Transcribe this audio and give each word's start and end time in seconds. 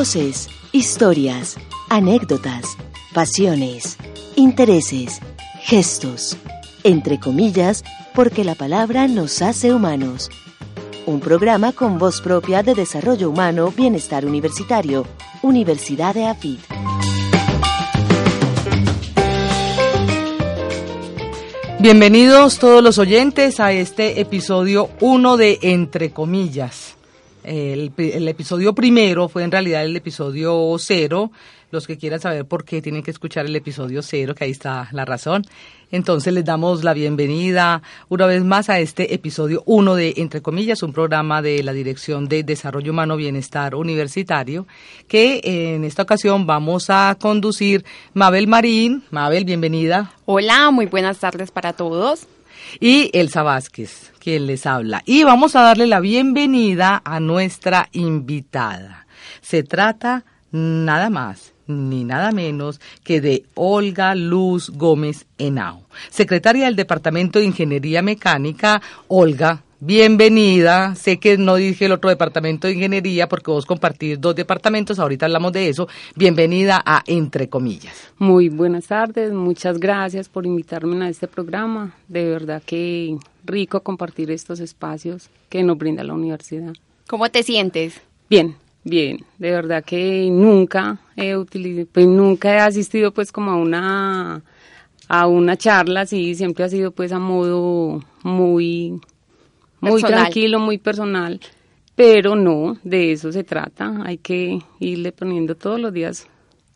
Voces, 0.00 0.48
historias, 0.72 1.58
anécdotas, 1.90 2.64
pasiones, 3.12 3.98
intereses, 4.34 5.20
gestos, 5.60 6.38
entre 6.84 7.20
comillas, 7.20 7.84
porque 8.14 8.42
la 8.42 8.54
palabra 8.54 9.08
nos 9.08 9.42
hace 9.42 9.74
humanos. 9.74 10.30
Un 11.04 11.20
programa 11.20 11.72
con 11.72 11.98
voz 11.98 12.22
propia 12.22 12.62
de 12.62 12.74
desarrollo 12.74 13.28
humano, 13.28 13.74
bienestar 13.76 14.24
universitario, 14.24 15.04
Universidad 15.42 16.14
de 16.14 16.24
AFIT. 16.28 16.60
Bienvenidos 21.78 22.58
todos 22.58 22.82
los 22.82 22.96
oyentes 22.96 23.60
a 23.60 23.72
este 23.72 24.18
episodio 24.18 24.88
1 25.02 25.36
de 25.36 25.58
Entre 25.60 26.10
comillas. 26.10 26.96
El, 27.44 27.92
el, 27.96 28.28
episodio 28.28 28.74
primero 28.74 29.28
fue 29.28 29.44
en 29.44 29.50
realidad 29.50 29.84
el 29.84 29.96
episodio 29.96 30.76
cero. 30.78 31.30
Los 31.70 31.86
que 31.86 31.96
quieran 31.96 32.20
saber 32.20 32.46
por 32.46 32.64
qué 32.64 32.82
tienen 32.82 33.02
que 33.02 33.12
escuchar 33.12 33.46
el 33.46 33.54
episodio 33.54 34.02
cero, 34.02 34.34
que 34.34 34.44
ahí 34.44 34.50
está 34.50 34.88
la 34.90 35.04
razón. 35.04 35.44
Entonces 35.92 36.32
les 36.32 36.44
damos 36.44 36.84
la 36.84 36.94
bienvenida 36.94 37.82
una 38.08 38.26
vez 38.26 38.44
más 38.44 38.68
a 38.70 38.80
este 38.80 39.14
episodio 39.14 39.62
1 39.66 39.94
de 39.94 40.14
Entre 40.16 40.40
comillas, 40.40 40.82
un 40.82 40.92
programa 40.92 41.42
de 41.42 41.62
la 41.62 41.72
Dirección 41.72 42.28
de 42.28 42.42
Desarrollo 42.42 42.92
Humano 42.92 43.16
Bienestar 43.16 43.74
Universitario, 43.74 44.66
que 45.08 45.40
en 45.44 45.84
esta 45.84 46.02
ocasión 46.02 46.46
vamos 46.46 46.90
a 46.90 47.16
conducir 47.20 47.84
Mabel 48.14 48.46
Marín. 48.48 49.04
Mabel, 49.10 49.44
bienvenida. 49.44 50.12
Hola, 50.26 50.70
muy 50.70 50.86
buenas 50.86 51.18
tardes 51.18 51.50
para 51.50 51.72
todos 51.72 52.26
y 52.78 53.10
Elsa 53.12 53.42
Vázquez, 53.42 54.12
quien 54.18 54.46
les 54.46 54.66
habla. 54.66 55.02
Y 55.06 55.24
vamos 55.24 55.56
a 55.56 55.62
darle 55.62 55.86
la 55.86 56.00
bienvenida 56.00 57.02
a 57.04 57.20
nuestra 57.20 57.88
invitada. 57.92 59.06
Se 59.40 59.62
trata 59.62 60.24
nada 60.52 61.10
más 61.10 61.54
ni 61.66 62.04
nada 62.04 62.32
menos 62.32 62.80
que 63.04 63.20
de 63.20 63.44
Olga 63.54 64.14
Luz 64.14 64.70
Gómez 64.70 65.26
Henao, 65.38 65.86
secretaria 66.10 66.66
del 66.66 66.76
Departamento 66.76 67.38
de 67.38 67.46
Ingeniería 67.46 68.02
Mecánica. 68.02 68.82
Olga, 69.08 69.62
bienvenida. 69.80 70.94
Sé 70.94 71.18
que 71.18 71.38
no 71.38 71.56
dije 71.56 71.86
el 71.86 71.92
otro 71.92 72.10
departamento 72.10 72.66
de 72.66 72.74
ingeniería 72.74 73.28
porque 73.28 73.50
vos 73.50 73.66
compartís 73.66 74.20
dos 74.20 74.34
departamentos, 74.34 74.98
ahorita 74.98 75.26
hablamos 75.26 75.52
de 75.52 75.68
eso. 75.68 75.88
Bienvenida 76.14 76.82
a 76.84 77.02
Entre 77.06 77.48
Comillas. 77.48 78.12
Muy 78.18 78.48
buenas 78.48 78.86
tardes, 78.86 79.32
muchas 79.32 79.78
gracias 79.78 80.28
por 80.28 80.46
invitarme 80.46 81.04
a 81.04 81.08
este 81.08 81.26
programa. 81.26 81.94
De 82.08 82.28
verdad 82.28 82.62
que 82.64 83.16
rico 83.44 83.80
compartir 83.80 84.30
estos 84.30 84.60
espacios 84.60 85.30
que 85.48 85.62
nos 85.62 85.78
brinda 85.78 86.04
la 86.04 86.14
universidad. 86.14 86.74
¿Cómo 87.08 87.28
te 87.30 87.42
sientes? 87.42 88.00
Bien, 88.28 88.54
bien. 88.84 89.24
De 89.38 89.50
verdad 89.50 89.82
que 89.82 90.28
nunca 90.30 91.00
he 91.16 91.36
utilizado, 91.36 91.88
pues 91.92 92.06
nunca 92.06 92.54
he 92.54 92.58
asistido 92.60 93.12
pues 93.12 93.32
como 93.32 93.50
a 93.50 93.56
una 93.56 94.42
a 95.08 95.26
una 95.26 95.56
charla, 95.56 96.06
sí, 96.06 96.36
siempre 96.36 96.62
ha 96.62 96.68
sido 96.68 96.92
pues 96.92 97.10
a 97.10 97.18
modo 97.18 98.00
muy 98.22 99.00
muy 99.80 100.02
tranquilo, 100.02 100.58
muy 100.58 100.78
personal, 100.78 101.40
pero 101.94 102.34
no, 102.36 102.76
de 102.82 103.12
eso 103.12 103.32
se 103.32 103.44
trata, 103.44 104.02
hay 104.04 104.18
que 104.18 104.58
irle 104.78 105.12
poniendo 105.12 105.54
todos 105.54 105.80
los 105.80 105.92
días 105.92 106.26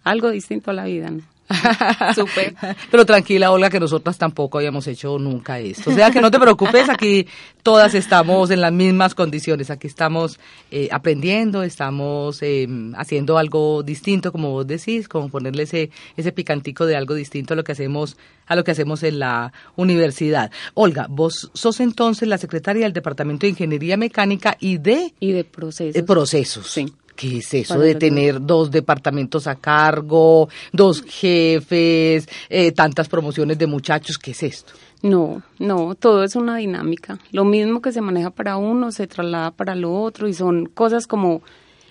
algo 0.02 0.30
distinto 0.30 0.70
a 0.70 0.74
la 0.74 0.84
vida, 0.84 1.10
¿no? 1.10 1.22
Súper. 2.14 2.54
Pero 2.90 3.04
tranquila, 3.04 3.50
Olga, 3.50 3.68
que 3.68 3.80
nosotras 3.80 4.16
tampoco 4.16 4.58
habíamos 4.58 4.86
hecho 4.86 5.18
nunca 5.18 5.58
esto. 5.58 5.90
O 5.90 5.94
sea, 5.94 6.10
que 6.10 6.20
no 6.20 6.30
te 6.30 6.40
preocupes, 6.40 6.88
aquí 6.88 7.26
todas 7.62 7.94
estamos 7.94 8.50
en 8.50 8.60
las 8.60 8.72
mismas 8.72 9.14
condiciones. 9.14 9.70
Aquí 9.70 9.86
estamos 9.86 10.38
eh, 10.70 10.88
aprendiendo, 10.90 11.62
estamos 11.62 12.42
eh, 12.42 12.66
haciendo 12.96 13.38
algo 13.38 13.82
distinto, 13.82 14.32
como 14.32 14.50
vos 14.50 14.66
decís, 14.66 15.08
como 15.08 15.28
ponerle 15.28 15.64
ese, 15.64 15.90
ese 16.16 16.32
picantico 16.32 16.86
de 16.86 16.96
algo 16.96 17.14
distinto 17.14 17.54
a 17.54 17.56
lo 17.56 17.64
que 17.64 17.72
hacemos 17.72 18.16
a 18.46 18.56
lo 18.56 18.64
que 18.64 18.72
hacemos 18.72 19.02
en 19.02 19.18
la 19.18 19.52
universidad. 19.76 20.50
Olga, 20.74 21.06
vos 21.08 21.50
sos 21.54 21.80
entonces 21.80 22.28
la 22.28 22.36
secretaria 22.36 22.84
del 22.84 22.92
Departamento 22.92 23.46
de 23.46 23.50
Ingeniería 23.50 23.96
Mecánica 23.96 24.56
y 24.60 24.76
de... 24.76 25.14
Y 25.18 25.32
de 25.32 25.44
procesos. 25.44 25.94
De 25.94 26.02
procesos. 26.02 26.66
Sí. 26.66 26.92
¿Qué 27.16 27.38
es 27.38 27.54
eso 27.54 27.78
de 27.78 27.94
tener 27.94 28.44
dos 28.44 28.70
departamentos 28.70 29.46
a 29.46 29.54
cargo, 29.54 30.48
dos 30.72 31.02
jefes, 31.06 32.28
eh, 32.48 32.72
tantas 32.72 33.08
promociones 33.08 33.56
de 33.56 33.66
muchachos? 33.66 34.18
¿Qué 34.18 34.32
es 34.32 34.42
esto? 34.42 34.72
No, 35.02 35.42
no, 35.58 35.94
todo 35.94 36.24
es 36.24 36.34
una 36.34 36.56
dinámica. 36.56 37.18
Lo 37.30 37.44
mismo 37.44 37.82
que 37.82 37.92
se 37.92 38.00
maneja 38.00 38.30
para 38.30 38.56
uno 38.56 38.90
se 38.90 39.06
traslada 39.06 39.50
para 39.50 39.74
lo 39.74 39.94
otro 39.94 40.28
y 40.28 40.34
son 40.34 40.66
cosas 40.66 41.06
como 41.06 41.42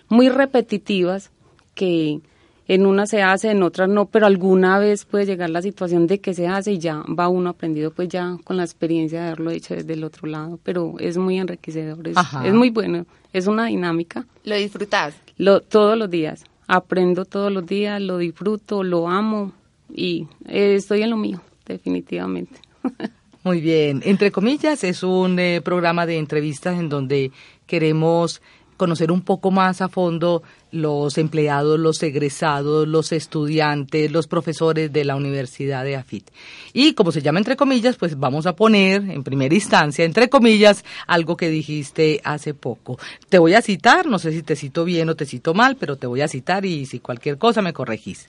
muy 0.10 0.30
repetitivas 0.30 1.32
que 1.76 2.22
en 2.68 2.86
una 2.86 3.06
se 3.06 3.22
hace, 3.22 3.52
en 3.52 3.64
otras 3.64 3.90
no, 3.90 4.06
pero 4.06 4.26
alguna 4.26 4.80
vez 4.80 5.06
puede 5.06 5.26
llegar 5.26 5.50
la 5.50 5.62
situación 5.62 6.08
de 6.08 6.20
que 6.20 6.34
se 6.34 6.48
hace 6.48 6.74
y 6.74 6.80
ya 6.80 7.04
va 7.20 7.28
uno 7.28 7.50
aprendido 7.50 7.92
pues 7.92 8.10
ya 8.10 8.38
con 8.44 8.58
la 8.58 8.64
experiencia 8.64 9.22
de 9.22 9.28
haberlo 9.28 9.52
hecho 9.52 9.76
desde 9.76 9.94
el 9.94 10.04
otro 10.04 10.28
lado, 10.28 10.60
pero 10.64 10.96
es 11.00 11.18
muy 11.18 11.38
enriquecedor, 11.38 12.08
es, 12.08 12.18
es 12.46 12.54
muy 12.54 12.70
bueno, 12.70 13.06
es 13.34 13.48
una 13.48 13.66
dinámica. 13.66 14.26
¿Lo 14.46 14.56
disfrutas? 14.56 15.16
Lo, 15.38 15.62
todos 15.62 15.98
los 15.98 16.10
días, 16.10 16.44
aprendo 16.68 17.26
todos 17.26 17.52
los 17.52 17.66
días, 17.66 18.02
lo 18.02 18.18
disfruto, 18.18 18.84
lo 18.84 19.10
amo 19.10 19.52
y 19.94 20.28
estoy 20.48 21.02
en 21.02 21.10
lo 21.10 21.18
mío, 21.18 21.42
definitivamente. 21.66 22.60
Muy 23.44 23.60
bien, 23.60 24.02
entre 24.06 24.32
comillas 24.32 24.86
es 24.86 25.04
un 25.04 25.38
eh, 25.38 25.60
programa 25.62 26.06
de 26.06 26.18
entrevistas 26.18 26.80
en 26.80 26.88
donde 26.88 27.32
queremos 27.68 28.42
conocer 28.84 29.14
un 29.14 29.22
poco 29.22 29.50
más 29.50 29.82
a 29.82 29.88
fondo 29.88 30.44
los 30.70 31.18
empleados, 31.18 31.80
los 31.80 32.04
egresados, 32.04 32.86
los 32.86 33.14
estudiantes, 33.14 34.12
los 34.12 34.28
profesores 34.28 34.92
de 34.92 35.06
la 35.06 35.16
Universidad 35.16 35.86
de 35.86 35.96
AFIT. 35.96 36.30
Y 36.74 36.92
como 36.92 37.14
se 37.14 37.22
llama 37.22 37.40
entre 37.40 37.56
comillas, 37.56 37.96
pues 37.96 38.20
vamos 38.20 38.46
a 38.46 38.58
poner 38.58 39.10
en 39.10 39.24
primera 39.24 39.56
instancia, 39.56 40.04
entre 40.04 40.28
comillas, 40.28 40.84
algo 41.08 41.38
que 41.38 41.48
dijiste 41.48 42.20
hace 42.26 42.54
poco. 42.54 43.00
Te 43.30 43.40
voy 43.40 43.54
a 43.54 43.62
citar, 43.62 44.06
no 44.06 44.20
sé 44.20 44.34
si 44.34 44.44
te 44.44 44.58
cito 44.58 44.84
bien 44.84 45.08
o 45.08 45.16
te 45.16 45.26
cito 45.26 45.54
mal, 45.54 45.78
pero 45.78 45.96
te 45.96 46.06
voy 46.06 46.20
a 46.20 46.28
citar 46.28 46.66
y 46.66 46.86
si 46.86 47.00
cualquier 47.00 47.38
cosa 47.38 47.62
me 47.62 47.72
corregís. 47.72 48.28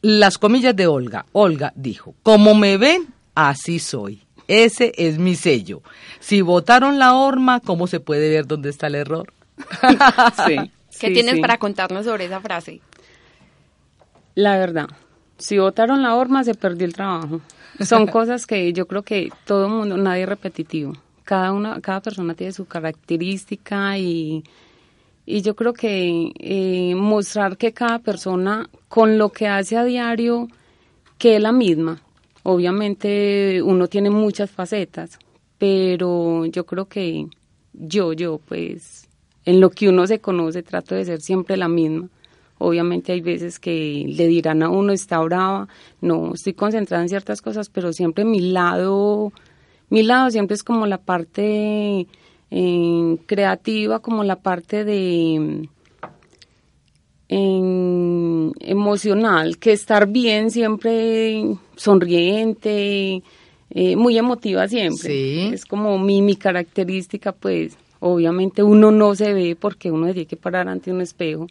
Las 0.00 0.38
comillas 0.38 0.76
de 0.76 0.86
Olga. 0.86 1.26
Olga 1.32 1.72
dijo, 1.74 2.14
como 2.22 2.54
me 2.54 2.76
ven, 2.76 3.08
así 3.34 3.80
soy. 3.80 4.22
Ese 4.46 4.92
es 4.96 5.18
mi 5.18 5.34
sello. 5.34 5.82
Si 6.20 6.40
votaron 6.40 7.00
la 7.00 7.16
horma, 7.16 7.58
¿cómo 7.58 7.88
se 7.88 7.98
puede 7.98 8.30
ver 8.30 8.46
dónde 8.46 8.70
está 8.70 8.86
el 8.86 8.94
error? 8.94 9.32
sí. 10.46 10.56
¿Qué 10.98 11.10
tienes 11.10 11.38
para 11.40 11.58
contarnos 11.58 12.04
sobre 12.04 12.24
esa 12.24 12.40
frase? 12.40 12.80
La 14.34 14.58
verdad, 14.58 14.88
si 15.36 15.58
votaron 15.58 16.02
la 16.02 16.14
horma 16.14 16.44
se 16.44 16.54
perdió 16.54 16.86
el 16.86 16.94
trabajo. 16.94 17.40
Son 17.80 18.06
cosas 18.08 18.46
que 18.46 18.72
yo 18.72 18.86
creo 18.86 19.02
que 19.02 19.30
todo 19.44 19.66
el 19.66 19.72
mundo, 19.72 19.96
nadie 19.96 20.22
es 20.22 20.28
repetitivo. 20.28 20.92
Cada 21.24 21.52
una, 21.52 21.80
cada 21.80 22.00
persona 22.00 22.34
tiene 22.34 22.52
su 22.52 22.66
característica 22.66 23.98
y, 23.98 24.44
y 25.26 25.42
yo 25.42 25.54
creo 25.54 25.72
que 25.72 26.32
eh, 26.38 26.94
mostrar 26.94 27.56
que 27.56 27.72
cada 27.72 27.98
persona 27.98 28.68
con 28.88 29.18
lo 29.18 29.30
que 29.30 29.46
hace 29.46 29.76
a 29.76 29.84
diario 29.84 30.48
que 31.18 31.36
es 31.36 31.42
la 31.42 31.52
misma. 31.52 32.00
Obviamente 32.44 33.60
uno 33.62 33.88
tiene 33.88 34.10
muchas 34.10 34.50
facetas, 34.50 35.18
pero 35.58 36.46
yo 36.46 36.64
creo 36.64 36.86
que 36.86 37.26
yo, 37.74 38.12
yo, 38.12 38.38
pues 38.38 39.07
en 39.48 39.60
lo 39.60 39.70
que 39.70 39.88
uno 39.88 40.06
se 40.06 40.18
conoce 40.18 40.62
trato 40.62 40.94
de 40.94 41.06
ser 41.06 41.22
siempre 41.22 41.56
la 41.56 41.68
misma. 41.68 42.10
Obviamente 42.58 43.12
hay 43.12 43.22
veces 43.22 43.58
que 43.58 44.04
le 44.06 44.26
dirán 44.26 44.62
a 44.62 44.68
uno, 44.68 44.92
está 44.92 45.20
brava, 45.20 45.68
no, 46.02 46.34
estoy 46.34 46.52
concentrada 46.52 47.02
en 47.02 47.08
ciertas 47.08 47.40
cosas, 47.40 47.70
pero 47.70 47.94
siempre 47.94 48.26
mi 48.26 48.40
lado, 48.40 49.32
mi 49.88 50.02
lado 50.02 50.30
siempre 50.30 50.54
es 50.54 50.62
como 50.62 50.86
la 50.86 50.98
parte 50.98 52.06
eh, 52.50 53.16
creativa, 53.24 54.00
como 54.00 54.22
la 54.22 54.36
parte 54.36 54.84
de 54.84 55.66
emocional, 57.30 59.56
que 59.56 59.72
estar 59.72 60.08
bien, 60.08 60.50
siempre 60.50 61.56
sonriente, 61.74 63.22
eh, 63.70 63.96
muy 63.96 64.18
emotiva 64.18 64.68
siempre. 64.68 65.54
Es 65.54 65.64
como 65.64 65.98
mi, 65.98 66.20
mi 66.20 66.36
característica, 66.36 67.32
pues 67.32 67.78
obviamente 68.00 68.62
uno 68.62 68.90
no 68.90 69.14
se 69.14 69.32
ve 69.32 69.56
porque 69.58 69.90
uno 69.90 70.06
tiene 70.06 70.26
que 70.26 70.36
parar 70.36 70.68
ante 70.68 70.90
un 70.90 71.00
espejo, 71.00 71.46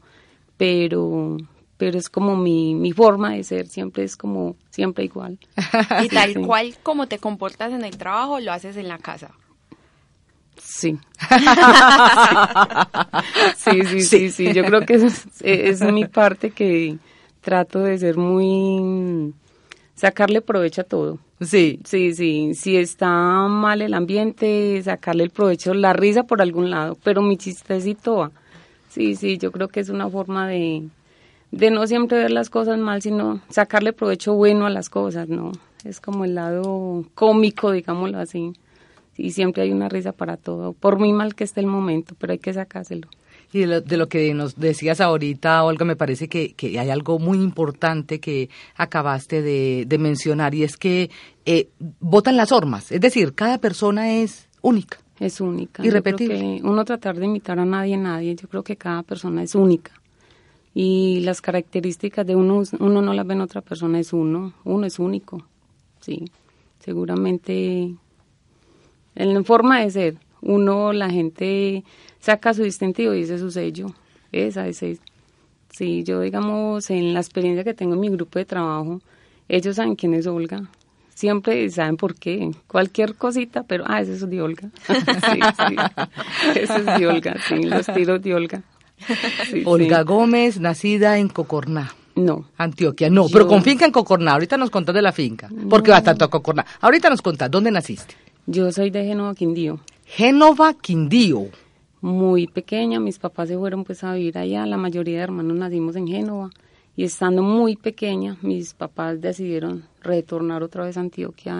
pero 0.57 1.37
pero 1.77 1.97
es 1.97 2.09
como 2.09 2.35
mi, 2.35 2.73
mi 2.73 2.91
forma 2.91 3.33
de 3.33 3.43
ser, 3.43 3.67
siempre 3.67 4.03
es 4.03 4.17
como, 4.17 4.55
siempre 4.71 5.05
igual. 5.05 5.37
y 6.03 6.09
tal 6.09 6.33
cual 6.45 6.75
como 6.81 7.07
te 7.07 7.19
comportas 7.19 7.71
en 7.71 7.85
el 7.85 7.97
trabajo, 7.97 8.39
lo 8.39 8.51
haces 8.51 8.77
en 8.77 8.87
la 8.87 8.97
casa. 8.97 9.31
Sí. 10.57 10.97
sí, 13.57 13.81
sí, 13.85 14.01
sí, 14.01 14.31
sí, 14.31 14.53
Yo 14.53 14.65
creo 14.65 14.87
que 14.87 14.95
es, 14.95 15.27
es 15.41 15.81
mi 15.81 16.05
parte 16.05 16.49
que 16.49 16.97
trato 17.41 17.79
de 17.79 17.99
ser 17.99 18.17
muy 18.17 19.33
sacarle 19.95 20.41
provecho 20.41 20.81
a 20.81 20.85
todo. 20.85 21.19
Sí. 21.39 21.79
Sí, 21.85 22.13
sí. 22.13 22.53
Si 22.55 22.77
está 22.77 23.47
mal 23.47 23.81
el 23.81 23.93
ambiente, 23.93 24.81
sacarle 24.83 25.23
el 25.23 25.29
provecho, 25.29 25.73
la 25.73 25.93
risa 25.93 26.23
por 26.23 26.41
algún 26.41 26.69
lado, 26.71 26.97
pero 27.03 27.21
mi 27.21 27.37
chistecito 27.37 28.15
va. 28.17 28.31
Sí, 28.89 29.15
sí, 29.15 29.37
yo 29.37 29.51
creo 29.51 29.67
que 29.67 29.79
es 29.79 29.89
una 29.89 30.09
forma 30.09 30.47
de, 30.47 30.87
de 31.51 31.71
no 31.71 31.85
siempre 31.85 32.17
ver 32.17 32.31
las 32.31 32.49
cosas 32.49 32.79
mal, 32.79 33.01
sino 33.01 33.41
sacarle 33.49 33.93
provecho 33.93 34.33
bueno 34.33 34.65
a 34.65 34.69
las 34.71 34.89
cosas, 34.89 35.29
¿no? 35.29 35.51
Es 35.83 36.01
como 36.01 36.25
el 36.25 36.33
lado 36.35 37.05
cómico, 37.13 37.71
digámoslo 37.71 38.19
así. 38.19 38.53
Y 39.15 39.31
siempre 39.31 39.63
hay 39.63 39.71
una 39.71 39.89
risa 39.89 40.11
para 40.13 40.37
todo, 40.37 40.73
por 40.73 40.97
muy 40.97 41.13
mal 41.13 41.35
que 41.35 41.43
esté 41.43 41.59
el 41.59 41.67
momento, 41.67 42.15
pero 42.17 42.33
hay 42.33 42.39
que 42.39 42.53
sacárselo. 42.53 43.07
Y 43.53 43.65
de 43.65 43.97
lo, 43.97 44.09
que 44.09 44.33
nos 44.33 44.57
decías 44.57 44.99
ahorita, 44.99 45.63
Olga, 45.63 45.85
me 45.85 45.95
parece 45.95 46.27
que, 46.27 46.53
que 46.53 46.77
hay 46.79 46.89
algo 46.89 47.17
muy 47.17 47.37
importante 47.37 48.19
que 48.19 48.49
acabaste 48.75 49.41
de, 49.41 49.85
de 49.87 49.97
mencionar 49.97 50.53
y 50.53 50.63
es 50.63 50.75
que 50.75 51.09
eh, 51.45 51.69
votan 51.99 52.35
las 52.35 52.51
normas, 52.51 52.91
es 52.91 52.99
decir, 52.99 53.33
cada 53.33 53.57
persona 53.57 54.11
es 54.11 54.49
única. 54.61 54.97
Es 55.19 55.41
única. 55.41 55.83
Irrepetible. 55.83 56.59
uno 56.63 56.85
tratar 56.85 57.15
de 57.15 57.25
imitar 57.25 57.57
a 57.57 57.65
nadie, 57.65 57.97
nadie, 57.97 58.35
yo 58.35 58.47
creo 58.47 58.63
que 58.63 58.75
cada 58.75 59.01
persona 59.03 59.41
es 59.43 59.55
única. 59.55 59.93
Y 60.73 61.21
las 61.21 61.41
características 61.41 62.27
de 62.27 62.35
uno, 62.35 62.61
uno 62.79 63.01
no 63.01 63.13
las 63.13 63.25
ve 63.25 63.33
en 63.33 63.41
otra 63.41 63.61
persona, 63.61 63.99
es 63.99 64.13
uno, 64.13 64.53
uno 64.63 64.85
es 64.85 64.99
único, 64.99 65.43
sí. 66.01 66.25
Seguramente 66.79 67.95
en 69.15 69.45
forma 69.45 69.81
de 69.81 69.91
ser, 69.91 70.17
uno, 70.41 70.93
la 70.93 71.09
gente 71.09 71.83
saca 72.19 72.53
su 72.53 72.63
distintivo 72.63 73.13
y 73.13 73.21
dice 73.21 73.37
su 73.37 73.51
sello. 73.51 73.87
Esa 74.31 74.67
es. 74.67 74.83
Sí, 75.69 76.03
yo 76.03 76.21
digamos, 76.21 76.89
en 76.89 77.13
la 77.13 77.19
experiencia 77.19 77.63
que 77.63 77.73
tengo 77.73 77.93
en 77.93 77.99
mi 77.99 78.09
grupo 78.09 78.39
de 78.39 78.45
trabajo, 78.45 79.01
ellos 79.47 79.75
saben 79.75 79.95
quién 79.95 80.13
es 80.13 80.27
Olga. 80.27 80.63
Siempre 81.13 81.69
saben 81.69 81.97
por 81.97 82.15
qué. 82.15 82.51
Cualquier 82.67 83.15
cosita, 83.15 83.63
pero, 83.63 83.85
ah, 83.87 84.01
ese 84.01 84.13
es 84.13 84.29
de 84.29 84.41
Olga. 84.41 84.69
sí, 84.87 85.39
sí. 85.67 85.75
Ese 86.55 86.75
es 86.75 86.85
de 86.85 87.07
Olga, 87.07 87.35
sí, 87.47 87.63
los 87.63 87.85
tiros 87.87 88.21
de 88.21 88.35
Olga. 88.35 88.63
Olga 89.65 90.03
Gómez, 90.03 90.59
nacida 90.59 91.17
en 91.17 91.29
Cocorná. 91.29 91.93
No. 92.15 92.45
Antioquia, 92.57 93.09
no, 93.09 93.27
pero 93.31 93.47
con 93.47 93.61
finca 93.63 93.85
en 93.85 93.91
Cocorná. 93.91 94.33
Ahorita 94.33 94.57
nos 94.57 94.71
contás 94.71 94.95
de 94.95 95.03
la 95.03 95.11
finca, 95.11 95.49
porque 95.69 95.91
va 95.91 96.01
tanto 96.01 96.25
a 96.25 96.29
Cocorná. 96.29 96.65
Ahorita 96.81 97.09
nos 97.09 97.21
contás, 97.21 97.51
¿dónde 97.51 97.69
naciste? 97.71 98.15
Yo 98.47 98.71
soy 98.71 98.89
de 98.89 99.03
Génova, 99.03 99.35
Quindío. 99.35 99.79
Génova, 100.05 100.73
Quindío. 100.73 101.47
Muy 102.01 102.47
pequeña, 102.47 102.99
mis 102.99 103.17
papás 103.17 103.49
se 103.49 103.57
fueron 103.57 103.83
pues 103.83 104.03
a 104.03 104.13
vivir 104.13 104.37
allá, 104.37 104.65
la 104.65 104.77
mayoría 104.77 105.17
de 105.17 105.23
hermanos 105.23 105.57
nacimos 105.57 105.95
en 105.95 106.07
Génova. 106.07 106.49
Y 106.95 107.03
estando 107.03 107.43
muy 107.43 107.75
pequeña, 107.75 108.37
mis 108.41 108.73
papás 108.73 109.21
decidieron 109.21 109.83
retornar 110.01 110.63
otra 110.63 110.83
vez 110.83 110.97
a 110.97 111.01
Antioquia, 111.01 111.55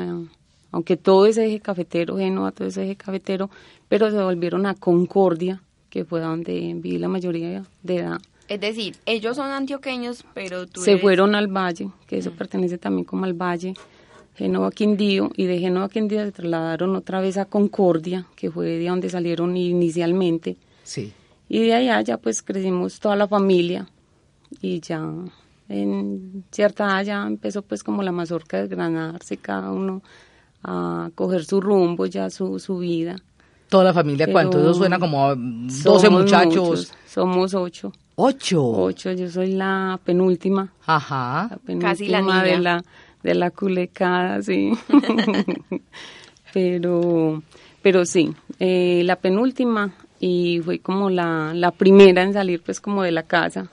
aunque 0.71 0.97
todo 0.97 1.25
ese 1.25 1.45
eje 1.45 1.59
cafetero, 1.59 2.17
Génova, 2.17 2.51
todo 2.51 2.67
ese 2.67 2.83
eje 2.83 2.95
cafetero, 2.95 3.49
pero 3.87 4.09
se 4.09 4.21
volvieron 4.21 4.65
a 4.65 4.73
Concordia, 4.73 5.61
que 5.89 6.05
fue 6.05 6.21
donde 6.21 6.53
viví 6.75 6.97
la 6.97 7.07
mayoría 7.07 7.63
de 7.83 7.95
edad. 7.95 8.17
Es 8.47 8.61
decir, 8.61 8.95
ellos 9.05 9.35
son 9.35 9.51
antioqueños, 9.51 10.23
pero 10.33 10.67
tú 10.67 10.81
Se 10.81 10.97
fueron 10.97 11.35
al 11.35 11.47
Valle, 11.47 11.89
que 12.07 12.17
eso 12.17 12.31
pertenece 12.31 12.77
también 12.77 13.05
como 13.05 13.25
al 13.25 13.33
Valle, 13.33 13.73
Génova 14.37 14.69
Quindío 14.69 15.31
y 15.35 15.45
de 15.45 15.57
Génova 15.57 15.89
Quindío 15.89 16.23
se 16.23 16.31
trasladaron 16.31 16.95
otra 16.95 17.19
vez 17.21 17.37
a 17.37 17.45
Concordia, 17.45 18.27
que 18.35 18.51
fue 18.51 18.67
de 18.67 18.87
donde 18.87 19.09
salieron 19.09 19.57
inicialmente. 19.57 20.57
Sí. 20.83 21.11
Y 21.49 21.61
de 21.61 21.73
allá 21.73 22.01
ya 22.01 22.17
pues 22.17 22.43
crecimos 22.43 22.99
toda 22.99 23.15
la 23.15 23.27
familia 23.27 23.87
y 24.61 24.79
ya 24.79 25.01
en 25.69 26.43
cierta 26.51 26.85
edad 26.85 27.03
ya 27.03 27.27
empezó 27.27 27.63
pues 27.63 27.83
como 27.83 28.03
la 28.03 28.11
mazorca 28.11 28.57
a 28.57 28.61
desgranarse 28.61 29.37
cada 29.37 29.71
uno 29.71 30.03
a 30.63 31.09
coger 31.15 31.43
su 31.43 31.59
rumbo, 31.59 32.05
ya 32.05 32.29
su, 32.29 32.59
su 32.59 32.77
vida. 32.77 33.15
Toda 33.69 33.85
la 33.85 33.93
familia, 33.93 34.31
¿cuánto? 34.31 34.61
Eso 34.61 34.75
suena 34.75 34.99
como 34.99 35.35
12 35.35 36.09
muchachos. 36.09 36.93
somos 37.07 37.53
ocho. 37.55 37.91
¿Ocho? 38.15 38.63
Ocho, 38.63 39.11
yo 39.11 39.29
soy 39.29 39.53
la 39.53 39.99
penúltima. 40.03 40.73
Ajá. 40.85 41.57
Casi 41.79 42.07
la 42.07 42.21
niña. 42.21 42.43
de 42.43 42.57
la 42.59 42.83
de 43.27 43.35
la 43.35 43.51
culecada, 43.51 44.41
sí. 44.41 44.71
pero, 46.53 47.43
pero 47.81 48.05
sí, 48.05 48.33
eh, 48.59 49.01
la 49.03 49.17
penúltima 49.17 49.93
y 50.19 50.61
fue 50.63 50.79
como 50.79 51.09
la, 51.09 51.53
la 51.53 51.71
primera 51.71 52.23
en 52.23 52.31
salir 52.31 52.61
pues 52.61 52.79
como 52.79 53.03
de 53.03 53.11
la 53.11 53.23
casa. 53.23 53.69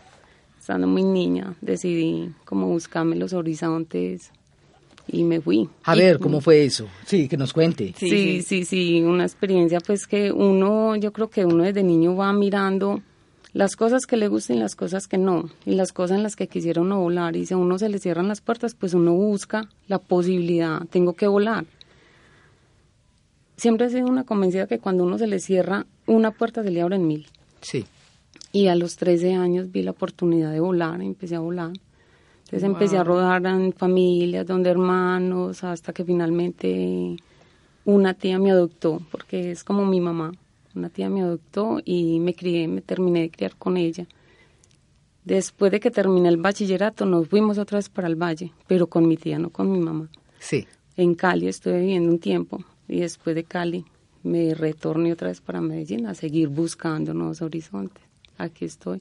Estando 0.58 0.86
muy 0.88 1.04
niña, 1.04 1.54
decidí 1.60 2.30
como 2.44 2.66
buscarme 2.66 3.16
los 3.16 3.32
horizontes 3.32 4.32
y 5.06 5.22
me 5.22 5.40
fui. 5.40 5.68
A 5.84 5.94
ver, 5.94 6.18
¿cómo 6.18 6.40
fue 6.40 6.64
eso? 6.64 6.88
Sí, 7.04 7.28
que 7.28 7.36
nos 7.36 7.52
cuente. 7.52 7.94
sí, 7.96 8.42
sí, 8.42 8.64
sí, 8.64 9.02
una 9.02 9.24
experiencia 9.24 9.78
pues 9.80 10.06
que 10.06 10.32
uno, 10.32 10.96
yo 10.96 11.12
creo 11.12 11.28
que 11.28 11.44
uno 11.44 11.62
desde 11.62 11.82
niño 11.84 12.16
va 12.16 12.32
mirando 12.32 13.02
las 13.54 13.76
cosas 13.76 14.06
que 14.06 14.16
le 14.16 14.26
gustan 14.26 14.56
y 14.56 14.60
las 14.60 14.74
cosas 14.74 15.06
que 15.06 15.16
no, 15.16 15.48
y 15.64 15.76
las 15.76 15.92
cosas 15.92 16.16
en 16.16 16.24
las 16.24 16.34
que 16.34 16.48
quisiera 16.48 16.82
uno 16.82 17.00
volar, 17.00 17.36
y 17.36 17.46
si 17.46 17.54
a 17.54 17.56
uno 17.56 17.78
se 17.78 17.88
le 17.88 18.00
cierran 18.00 18.28
las 18.28 18.40
puertas, 18.40 18.74
pues 18.74 18.94
uno 18.94 19.14
busca 19.14 19.70
la 19.86 19.98
posibilidad, 19.98 20.82
tengo 20.90 21.14
que 21.14 21.28
volar. 21.28 21.64
Siempre 23.56 23.86
he 23.86 23.90
sido 23.90 24.08
una 24.08 24.24
convencida 24.24 24.66
que 24.66 24.80
cuando 24.80 25.04
uno 25.04 25.16
se 25.16 25.28
le 25.28 25.38
cierra 25.38 25.86
una 26.06 26.32
puerta 26.32 26.64
se 26.64 26.72
le 26.72 26.82
abren 26.82 27.06
mil. 27.06 27.28
Sí. 27.60 27.86
Y 28.50 28.66
a 28.66 28.74
los 28.74 28.96
13 28.96 29.34
años 29.34 29.70
vi 29.70 29.82
la 29.82 29.92
oportunidad 29.92 30.50
de 30.50 30.58
volar, 30.58 31.00
empecé 31.00 31.36
a 31.36 31.40
volar. 31.40 31.72
Entonces 32.44 32.64
empecé 32.64 32.98
a 32.98 33.04
rodar 33.04 33.46
en 33.46 33.72
familias, 33.72 34.46
donde 34.46 34.70
hermanos, 34.70 35.62
hasta 35.62 35.92
que 35.92 36.04
finalmente 36.04 37.16
una 37.84 38.14
tía 38.14 38.38
me 38.40 38.50
adoptó, 38.50 39.00
porque 39.12 39.52
es 39.52 39.62
como 39.62 39.86
mi 39.86 40.00
mamá. 40.00 40.32
Una 40.74 40.88
tía 40.88 41.08
me 41.08 41.22
adoptó 41.22 41.80
y 41.84 42.18
me 42.20 42.34
crié, 42.34 42.66
me 42.68 42.80
terminé 42.80 43.22
de 43.22 43.30
criar 43.30 43.56
con 43.56 43.76
ella. 43.76 44.06
Después 45.24 45.72
de 45.72 45.80
que 45.80 45.90
terminé 45.90 46.28
el 46.28 46.36
bachillerato, 46.36 47.06
nos 47.06 47.28
fuimos 47.28 47.58
otra 47.58 47.78
vez 47.78 47.88
para 47.88 48.08
el 48.08 48.16
valle, 48.16 48.52
pero 48.66 48.88
con 48.88 49.08
mi 49.08 49.16
tía, 49.16 49.38
no 49.38 49.50
con 49.50 49.70
mi 49.70 49.78
mamá. 49.78 50.08
Sí. 50.38 50.66
En 50.96 51.14
Cali 51.14 51.48
estuve 51.48 51.80
viviendo 51.80 52.10
un 52.10 52.18
tiempo 52.18 52.62
y 52.88 53.00
después 53.00 53.34
de 53.34 53.44
Cali 53.44 53.84
me 54.22 54.54
retorné 54.54 55.12
otra 55.12 55.28
vez 55.28 55.40
para 55.40 55.60
Medellín 55.60 56.06
a 56.06 56.14
seguir 56.14 56.48
buscando 56.48 57.14
nuevos 57.14 57.40
horizontes. 57.40 58.04
Aquí 58.36 58.64
estoy, 58.64 59.00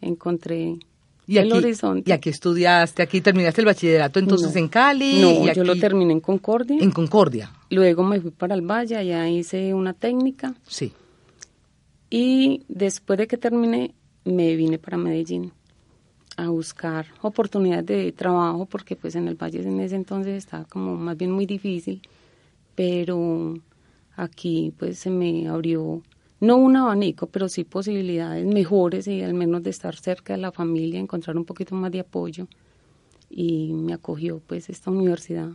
encontré 0.00 0.78
¿Y 1.26 1.38
el 1.38 1.46
aquí, 1.46 1.58
horizonte. 1.58 2.10
¿Y 2.10 2.12
aquí 2.12 2.30
estudiaste? 2.30 3.02
¿Aquí 3.02 3.20
terminaste 3.20 3.60
el 3.60 3.66
bachillerato 3.66 4.18
entonces 4.18 4.54
en 4.56 4.68
Cali? 4.68 5.20
No, 5.20 5.46
y 5.46 5.54
yo 5.54 5.64
lo 5.64 5.76
terminé 5.76 6.12
en 6.12 6.20
Concordia. 6.20 6.76
En 6.80 6.90
Concordia. 6.90 7.50
Luego 7.70 8.02
me 8.02 8.20
fui 8.20 8.30
para 8.30 8.54
el 8.54 8.62
Valle, 8.62 8.96
allá 8.96 9.28
hice 9.28 9.72
una 9.72 9.94
técnica. 9.94 10.54
Sí. 10.66 10.92
Y 12.14 12.62
después 12.68 13.18
de 13.18 13.26
que 13.26 13.38
terminé, 13.38 13.94
me 14.26 14.54
vine 14.54 14.78
para 14.78 14.98
Medellín 14.98 15.50
a 16.36 16.50
buscar 16.50 17.06
oportunidades 17.22 17.86
de 17.86 18.12
trabajo 18.12 18.66
porque 18.66 18.96
pues 18.96 19.14
en 19.14 19.28
el 19.28 19.42
Valle 19.42 19.62
en 19.62 19.80
ese 19.80 19.96
entonces 19.96 20.36
estaba 20.36 20.66
como 20.66 20.94
más 20.94 21.16
bien 21.16 21.30
muy 21.30 21.46
difícil, 21.46 22.02
pero 22.74 23.54
aquí 24.14 24.74
pues 24.78 24.98
se 24.98 25.08
me 25.08 25.48
abrió 25.48 26.02
no 26.40 26.56
un 26.56 26.76
abanico, 26.76 27.28
pero 27.28 27.48
sí 27.48 27.64
posibilidades 27.64 28.44
mejores 28.44 29.08
y 29.08 29.22
al 29.22 29.32
menos 29.32 29.62
de 29.62 29.70
estar 29.70 29.96
cerca 29.96 30.34
de 30.34 30.40
la 30.40 30.52
familia, 30.52 31.00
encontrar 31.00 31.38
un 31.38 31.46
poquito 31.46 31.74
más 31.74 31.90
de 31.92 32.00
apoyo 32.00 32.46
y 33.30 33.72
me 33.72 33.94
acogió 33.94 34.42
pues 34.46 34.68
esta 34.68 34.90
universidad. 34.90 35.48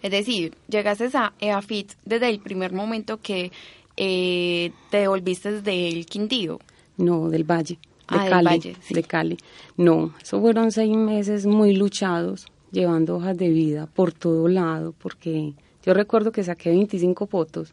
Es 0.00 0.12
decir, 0.12 0.54
llegaste 0.68 1.08
a 1.14 1.32
EAFIT 1.40 1.94
desde 2.04 2.28
el 2.28 2.38
primer 2.38 2.72
momento 2.72 3.20
que 3.20 3.50
eh, 3.96 4.72
te 4.90 5.08
volviste 5.08 5.52
desde 5.52 5.88
el 5.88 6.06
Quindío. 6.06 6.58
No, 6.96 7.28
del 7.28 7.44
Valle. 7.44 7.78
De 8.10 8.18
ah, 8.18 8.26
Cali, 8.28 8.44
Valle, 8.44 8.76
de 8.90 9.02
Cali. 9.02 9.38
No, 9.76 10.12
eso 10.22 10.40
fueron 10.40 10.70
seis 10.72 10.94
meses 10.96 11.46
muy 11.46 11.74
luchados, 11.74 12.46
llevando 12.70 13.16
hojas 13.16 13.36
de 13.36 13.48
vida 13.48 13.86
por 13.86 14.12
todo 14.12 14.48
lado, 14.48 14.94
porque 14.98 15.54
yo 15.84 15.94
recuerdo 15.94 16.30
que 16.30 16.44
saqué 16.44 16.70
25 16.70 17.26
fotos 17.26 17.70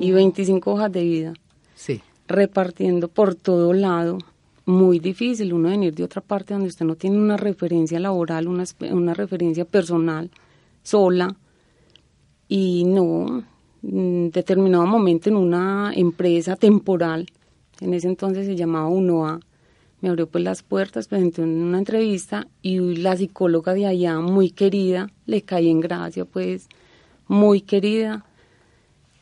y 0.00 0.12
25 0.12 0.72
hojas 0.72 0.92
de 0.92 1.02
vida. 1.04 1.34
Sí. 1.74 2.02
Repartiendo 2.28 3.08
por 3.08 3.34
todo 3.34 3.72
lado. 3.72 4.18
Muy 4.66 4.98
difícil 4.98 5.52
uno 5.52 5.68
venir 5.68 5.94
de 5.94 6.02
otra 6.02 6.20
parte 6.20 6.52
donde 6.52 6.68
usted 6.68 6.84
no 6.84 6.96
tiene 6.96 7.18
una 7.18 7.36
referencia 7.36 8.00
laboral, 8.00 8.48
una, 8.48 8.64
una 8.90 9.14
referencia 9.14 9.64
personal, 9.64 10.28
sola, 10.82 11.36
y 12.48 12.84
no, 12.84 13.44
en 13.86 14.30
determinado 14.30 14.86
momento 14.86 15.28
en 15.28 15.36
una 15.36 15.92
empresa 15.94 16.56
temporal, 16.56 17.26
en 17.80 17.94
ese 17.94 18.08
entonces 18.08 18.46
se 18.46 18.56
llamaba 18.56 18.88
UNOA, 18.88 19.40
me 20.00 20.08
abrió 20.08 20.28
pues 20.28 20.44
las 20.44 20.62
puertas, 20.62 21.08
presenté 21.08 21.42
en 21.42 21.62
una 21.62 21.78
entrevista 21.78 22.48
y 22.62 22.78
la 22.96 23.16
psicóloga 23.16 23.74
de 23.74 23.86
allá, 23.86 24.20
muy 24.20 24.50
querida, 24.50 25.10
le 25.26 25.42
caí 25.42 25.70
en 25.70 25.80
gracia, 25.80 26.24
pues 26.24 26.68
muy 27.28 27.60
querida, 27.60 28.24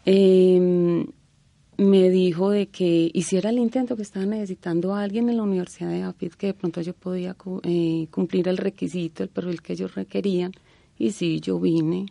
eh, 0.06 1.06
me 1.76 2.10
dijo 2.10 2.50
de 2.50 2.68
que 2.68 3.10
hiciera 3.12 3.50
el 3.50 3.58
intento 3.58 3.96
que 3.96 4.02
estaba 4.02 4.26
necesitando 4.26 4.94
a 4.94 5.02
alguien 5.02 5.28
en 5.28 5.38
la 5.38 5.42
Universidad 5.42 5.90
de 5.90 6.02
AFIT, 6.02 6.34
que 6.34 6.46
de 6.48 6.54
pronto 6.54 6.80
yo 6.80 6.94
podía 6.94 7.36
eh, 7.62 8.06
cumplir 8.10 8.48
el 8.48 8.58
requisito, 8.58 9.22
el 9.22 9.28
perfil 9.28 9.60
que 9.60 9.72
ellos 9.72 9.94
requerían. 9.94 10.52
Y 10.98 11.10
sí, 11.10 11.40
yo 11.40 11.58
vine, 11.58 12.06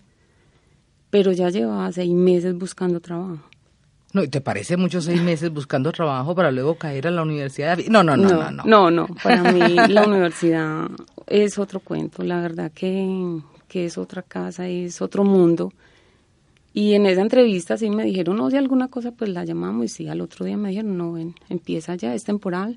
pero 1.13 1.32
ya 1.32 1.51
llevaba 1.51 1.91
seis 1.91 2.12
meses 2.12 2.58
buscando 2.58 3.00
trabajo. 3.00 3.38
No, 4.13 4.24
¿y 4.24 4.29
te 4.29 4.41
parece 4.41 4.77
mucho 4.77 5.00
seis 5.00 5.22
meses 5.22 5.53
buscando 5.53 5.91
trabajo 5.91 6.34
para 6.34 6.50
luego 6.50 6.74
caer 6.74 7.05
a 7.05 7.12
la 7.12 7.22
universidad? 7.22 7.77
No, 7.88 8.01
no, 8.01 8.17
no, 8.17 8.29
no, 8.29 8.50
no. 8.50 8.63
No, 8.65 8.89
no, 8.89 9.08
para 9.22 9.43
mí 9.53 9.60
la 9.89 10.08
universidad 10.08 10.88
es 11.27 11.60
otro 11.60 11.82
cuento, 11.82 12.24
la 12.24 12.41
verdad 12.41 12.72
que, 12.74 13.39
que 13.67 13.86
es 13.86 14.00
otra 14.00 14.24
casa, 14.24 14.67
es 14.67 15.03
otro 15.03 15.24
mundo 15.24 15.72
y 16.74 16.93
en 16.93 17.05
esa 17.05 17.22
entrevista 17.22 17.77
sí 17.77 17.91
me 17.91 18.05
dijeron, 18.05 18.38
no, 18.38 18.50
si 18.50 18.58
alguna 18.58 18.88
cosa, 18.88 19.12
pues 19.12 19.29
la 19.29 19.46
llamamos. 19.46 19.86
Y 19.86 19.88
sí, 19.89 20.08
al 20.08 20.20
otro 20.20 20.48
día 20.48 20.58
me 20.58 20.70
dijeron, 20.70 20.98
no, 20.98 21.12
ven, 21.12 21.36
empieza 21.48 21.93
ya, 21.93 22.15
es 22.15 22.24
temporal. 22.24 22.75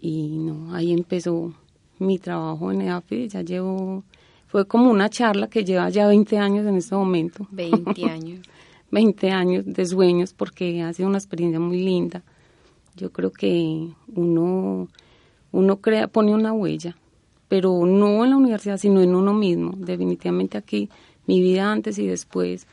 Y 0.00 0.38
no, 0.38 0.74
ahí 0.74 0.92
empezó 0.92 1.54
mi 2.00 2.18
trabajo 2.18 2.72
en 2.72 2.80
EAFI, 2.80 3.28
ya 3.28 3.42
llevo, 3.42 4.02
fue 4.48 4.66
como 4.66 4.90
una 4.90 5.10
charla 5.10 5.48
que 5.48 5.64
lleva 5.64 5.88
ya 5.90 6.08
20 6.08 6.38
años 6.38 6.66
en 6.66 6.76
este 6.76 6.94
momento. 6.94 7.46
20 7.50 8.04
años. 8.10 8.40
20 8.90 9.30
años 9.30 9.64
de 9.66 9.84
sueños 9.84 10.32
porque 10.32 10.82
ha 10.82 10.92
sido 10.94 11.08
una 11.08 11.18
experiencia 11.18 11.60
muy 11.60 11.80
linda. 11.80 12.22
Yo 12.96 13.12
creo 13.12 13.30
que 13.30 13.88
uno, 14.14 14.88
uno 15.52 15.76
crea, 15.76 16.08
pone 16.08 16.34
una 16.34 16.54
huella, 16.54 16.96
pero 17.48 17.84
no 17.84 18.24
en 18.24 18.30
la 18.30 18.36
universidad, 18.38 18.78
sino 18.78 19.02
en 19.02 19.14
uno 19.14 19.34
mismo. 19.34 19.74
Definitivamente 19.76 20.56
aquí, 20.56 20.88
mi 21.26 21.40
vida 21.40 21.70
antes 21.70 21.98
y 21.98 22.06
después 22.06 22.66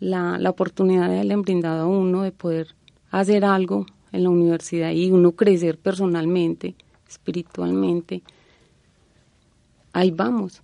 la, 0.00 0.36
la 0.38 0.50
oportunidad 0.50 1.08
de 1.08 1.14
haberle 1.14 1.36
brindado 1.36 1.84
a 1.84 1.86
uno 1.86 2.22
de 2.22 2.32
poder 2.32 2.74
hacer 3.12 3.44
algo 3.44 3.86
en 4.10 4.24
la 4.24 4.30
universidad 4.30 4.90
y 4.90 5.12
uno 5.12 5.32
crecer 5.32 5.78
personalmente, 5.78 6.74
espiritualmente. 7.08 8.22
Ahí 9.92 10.10
vamos, 10.10 10.60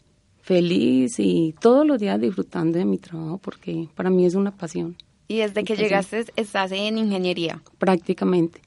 feliz 0.51 1.21
y 1.21 1.55
todos 1.61 1.87
los 1.87 2.01
días 2.01 2.21
disfrutando 2.21 2.77
de 2.77 2.85
mi 2.85 2.99
trabajo 2.99 3.39
porque 3.39 3.87
para 3.95 4.11
mí 4.11 4.27
es 4.27 4.35
una 4.35 4.51
pasión. 4.51 4.97
¿Y 5.29 5.37
desde 5.37 5.63
que 5.63 5.77
llegaste 5.77 6.25
estás 6.35 6.73
en 6.73 6.99
ingeniería? 6.99 7.63
Prácticamente. 7.79 8.61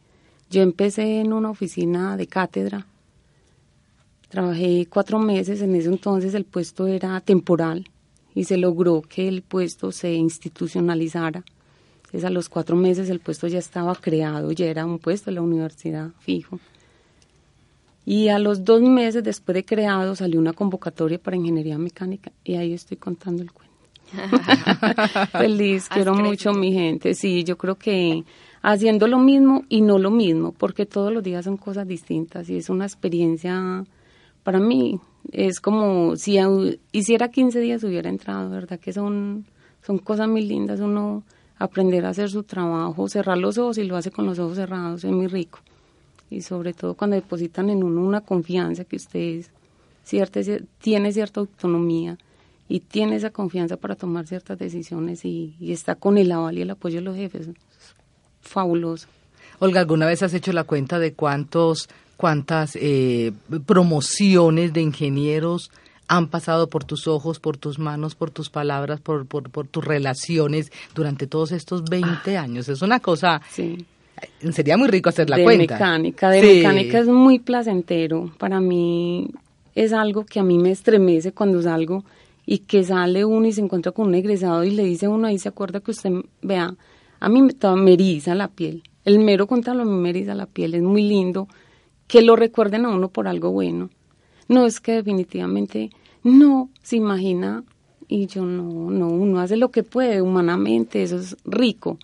Yo 0.50 0.62
empecé 0.62 1.20
en 1.20 1.34
una 1.34 1.50
oficina 1.50 2.16
de 2.16 2.25
cátedra. 2.25 2.88
Trabajé 4.30 4.88
cuatro 4.90 5.20
meses, 5.20 5.62
en 5.62 5.75
ese 5.75 5.90
entonces 5.90 6.34
el 6.36 6.46
puesto 6.46 6.88
era 6.88 7.20
temporal 7.20 7.84
y 8.34 8.46
se 8.46 8.56
logró 8.56 9.02
que 9.02 9.28
el 9.28 9.42
puesto 9.42 9.92
se 9.92 10.13
institucionalizara. 10.13 11.44
Entonces 11.98 12.24
a 12.24 12.30
los 12.30 12.48
cuatro 12.48 12.78
meses 12.78 13.10
el 13.10 13.20
puesto 13.20 13.48
ya 13.48 13.60
estaba 13.60 13.94
creado, 13.96 14.54
ya 14.54 14.68
era 14.68 14.86
un 14.86 15.00
puesto 15.00 15.32
de 15.32 15.36
la 15.36 15.42
universidad 15.42 16.12
fijo. 16.22 16.62
Y 18.06 18.28
a 18.28 18.40
los 18.40 18.66
dos 18.66 18.82
meses 18.82 19.24
después 19.24 19.56
de 19.56 19.64
creado 19.64 20.16
salió 20.16 20.40
una 20.40 20.54
convocatoria 20.54 21.20
para 21.20 21.38
ingeniería 21.38 21.78
mecánica 21.78 22.32
y 22.44 22.56
ahí 22.56 22.74
estoy 22.74 22.98
contando 22.98 23.44
el 23.44 23.52
cuento. 23.52 23.74
Feliz, 25.32 25.88
quiero 25.90 26.14
mucho 26.14 26.54
mi 26.54 26.74
gente. 26.74 27.16
Sí, 27.16 27.44
yo 27.44 27.58
creo 27.58 27.76
que 27.76 28.24
haciendo 28.62 29.08
lo 29.08 29.20
mismo 29.20 29.64
y 29.70 29.82
no 29.82 29.98
lo 30.00 30.12
mismo, 30.12 30.52
porque 30.52 30.86
todos 30.86 31.14
los 31.14 31.24
días 31.24 31.46
son 31.46 31.58
cosas 31.58 31.88
distintas 31.88 32.50
y 32.50 32.58
es 32.58 32.70
una 32.70 32.86
experiencia 32.86 33.86
para 34.44 34.60
mí 34.60 35.00
es 35.32 35.60
como 35.60 36.16
si 36.16 36.38
hiciera 36.92 37.30
15 37.30 37.60
días 37.60 37.84
hubiera 37.84 38.10
entrado, 38.10 38.50
¿verdad? 38.50 38.80
Que 38.80 38.92
son, 38.92 39.46
son 39.82 40.00
cosas 40.00 40.28
muy 40.28 40.42
lindas, 40.44 40.80
uno 40.80 41.24
aprender 41.58 42.06
a 42.06 42.10
hacer 42.10 42.30
su 42.30 42.44
trabajo, 42.44 43.08
cerrar 43.08 43.38
los 43.38 43.58
ojos 43.58 43.78
y 43.78 43.84
lo 43.84 43.96
hace 43.96 44.12
con 44.12 44.26
los 44.26 44.40
ojos 44.40 44.58
cerrados, 44.58 45.04
es 45.04 45.12
muy 45.12 45.28
rico. 45.28 45.60
Y 46.34 46.42
sobre 46.42 46.74
todo 46.74 46.96
cuando 46.96 47.16
depositan 47.16 47.70
en 47.70 47.84
uno 47.84 48.02
una 48.02 48.22
confianza 48.22 48.84
que 48.84 48.96
usted 48.96 49.46
cierta, 50.04 50.40
tiene 50.80 51.13
cierta 51.13 51.40
autonomía 51.40 52.18
y 52.68 52.80
tiene 52.80 53.16
esa 53.16 53.30
confianza 53.30 53.78
para 53.78 53.96
tomar 53.96 54.28
ciertas 54.28 54.58
decisiones 54.58 55.25
y, 55.25 55.56
y 55.60 55.72
está 55.72 55.96
con 55.96 56.18
el 56.18 56.32
aval 56.32 56.58
y 56.58 56.62
el 56.62 56.72
apoyo 56.72 56.96
de 56.96 57.02
los 57.02 57.16
jefes. 57.16 57.48
Es 57.48 57.56
fabuloso. 58.42 59.08
Olga, 59.60 59.82
¿alguna 59.82 60.08
vez 60.08 60.24
has 60.24 60.34
hecho 60.34 60.52
la 60.52 60.63
cuenta 60.63 61.00
de 61.00 61.13
cuántos 61.13 61.88
cuántas 62.18 62.78
eh, 62.80 63.34
promociones 63.66 64.72
de 64.74 64.82
ingenieros 64.82 65.72
han 66.08 66.28
pasado 66.28 66.68
por 66.68 66.84
tus 66.84 67.08
ojos, 67.08 67.40
por 67.40 67.58
tus 67.58 67.80
manos, 67.80 68.16
por 68.16 68.30
tus 68.30 68.50
palabras, 68.50 69.02
por, 69.02 69.25
por, 69.25 69.68
tus 69.68 69.84
relaciones 69.84 70.72
durante 70.94 71.28
todos 71.28 71.52
estos 71.52 71.84
20 71.86 72.38
ah. 72.38 72.42
años. 72.42 72.70
Es 72.70 72.82
una 72.82 73.00
cosa... 73.00 73.42
Sí. 73.50 73.86
Sería 74.51 74.77
muy 74.77 74.88
rico 74.88 75.10
hacer 75.10 75.30
la 75.30 75.38
de 75.38 75.44
cuenta. 75.44 75.75
Mecánica, 75.75 76.30
de 76.30 76.42
mecánica 76.42 77.00
es 77.00 77.08
muy 77.08 77.39
placentero. 77.39 78.32
Para 78.38 78.60
mí 78.60 79.30
es 79.75 79.94
algo 79.94 80.25
que 80.25 80.39
a 80.39 80.44
mí 80.44 80.58
me 80.58 80.72
estremece 80.72 81.32
cuando 81.32 81.62
salgo 81.62 82.03
y 82.46 82.60
que 82.60 82.84
sale 82.84 83.25
uno 83.25 83.48
y 83.48 83.53
se 83.53 83.62
encuentra 83.62 83.92
con 83.92 84.08
un 84.08 84.15
egresado 84.15 84.63
y 84.63 84.72
le 84.72 84.84
dice 84.84 85.08
uno 85.08 85.27
ahí 85.27 85.39
se 85.39 85.50
acuerda 85.50 85.80
que 85.80 85.92
usted 85.92 86.12
vea, 86.42 86.75
a 87.20 87.30
mí 87.30 87.42
me, 87.42 87.53
me 87.75 87.94
eriza 87.94 88.36
la 88.36 88.50
piel. 88.50 88.84
El 89.06 89.20
mero 89.20 89.48
contarlo 89.48 89.84
a 89.84 89.86
mí 89.86 89.92
me 89.92 90.10
eriza 90.10 90.36
la 90.36 90.46
piel, 90.46 90.75
es 90.75 90.82
muy 90.82 91.03
lindo 91.03 91.48
que 92.08 92.22
lo 92.22 92.36
recuerden 92.36 92.86
a 92.86 92.89
uno 92.89 93.10
por 93.10 93.27
algo 93.27 93.51
bueno. 93.51 93.89
No 94.48 94.65
es 94.65 94.80
que 94.80 94.94
definitivamente 94.94 95.89
no 96.24 96.70
se 96.82 96.98
imagina 96.98 97.63
y 98.08 98.27
yo 98.27 98.46
no, 98.46 98.92
no, 98.92 99.08
uno 99.08 99.39
hace 99.39 99.58
lo 99.58 99.72
que 99.72 99.84
puede 99.84 100.22
humanamente, 100.22 101.01
eso 101.01 101.18
es 101.18 101.38
rico. 101.46 101.98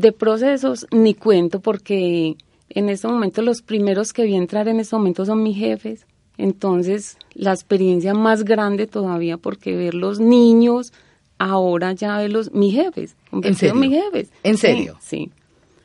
De 0.00 0.12
procesos 0.12 0.86
ni 0.90 1.12
cuento 1.12 1.60
porque 1.60 2.36
en 2.70 2.88
este 2.88 3.06
momento 3.06 3.42
los 3.42 3.60
primeros 3.60 4.14
que 4.14 4.24
vi 4.24 4.34
entrar 4.34 4.66
en 4.68 4.80
este 4.80 4.96
momento 4.96 5.26
son 5.26 5.42
mis 5.42 5.58
jefes, 5.58 6.06
entonces 6.38 7.18
la 7.34 7.52
experiencia 7.52 8.14
más 8.14 8.44
grande 8.44 8.86
todavía 8.86 9.36
porque 9.36 9.76
ver 9.76 9.94
los 9.94 10.18
niños, 10.18 10.94
ahora 11.38 11.92
ya 11.92 12.16
verlos 12.16 12.52
mis 12.52 12.74
jefes, 12.74 13.14
¿En 13.30 13.54
serio? 13.54 13.74
mis 13.74 13.90
jefes. 13.90 14.32
¿En 14.42 14.56
serio? 14.56 14.96
sí. 15.00 15.30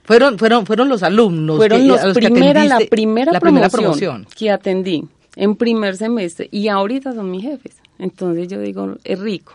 Fueron, 0.06 0.38
fueron, 0.38 0.66
fueron 0.66 0.88
los 0.88 1.02
alumnos. 1.04 1.58
Fueron 1.58 1.88
los, 1.88 2.00
primera, 2.14 2.64
la 2.64 2.80
primera, 2.90 3.40
promoción, 3.40 4.28
que 4.38 4.52
atendí 4.52 5.04
en 5.36 5.56
primer 5.56 5.98
semestre 5.98 6.48
y 6.52 6.68
ahorita 6.68 7.14
son 7.14 7.32
mis 7.32 7.42
jefes. 7.42 7.76
Entonces 7.98 8.48
yo 8.48 8.60
digo, 8.62 8.96
es 9.04 9.20
rico, 9.20 9.54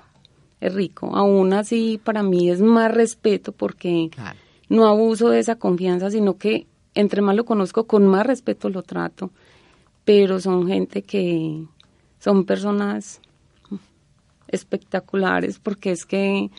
es 0.60 0.74
rico. 0.74 1.16
Aún 1.16 1.52
así, 1.52 2.00
para 2.02 2.22
mí 2.22 2.50
es 2.50 2.60
más 2.60 2.92
respeto 2.92 3.52
porque 3.52 4.10
no 4.70 4.86
abuso 4.86 5.28
de 5.28 5.40
esa 5.40 5.56
confianza, 5.56 6.10
sino 6.10 6.38
que 6.38 6.66
entre 6.94 7.20
más 7.20 7.36
lo 7.36 7.44
conozco, 7.44 7.86
con 7.86 8.06
más 8.06 8.24
respeto 8.24 8.70
lo 8.70 8.82
trato. 8.82 9.30
Pero 10.04 10.40
son 10.40 10.66
gente 10.66 11.02
que 11.02 11.66
son 12.18 12.44
personas 12.44 13.20
espectaculares 14.48 15.58
porque 15.58 15.90
es 15.90 16.06
que 16.06 16.50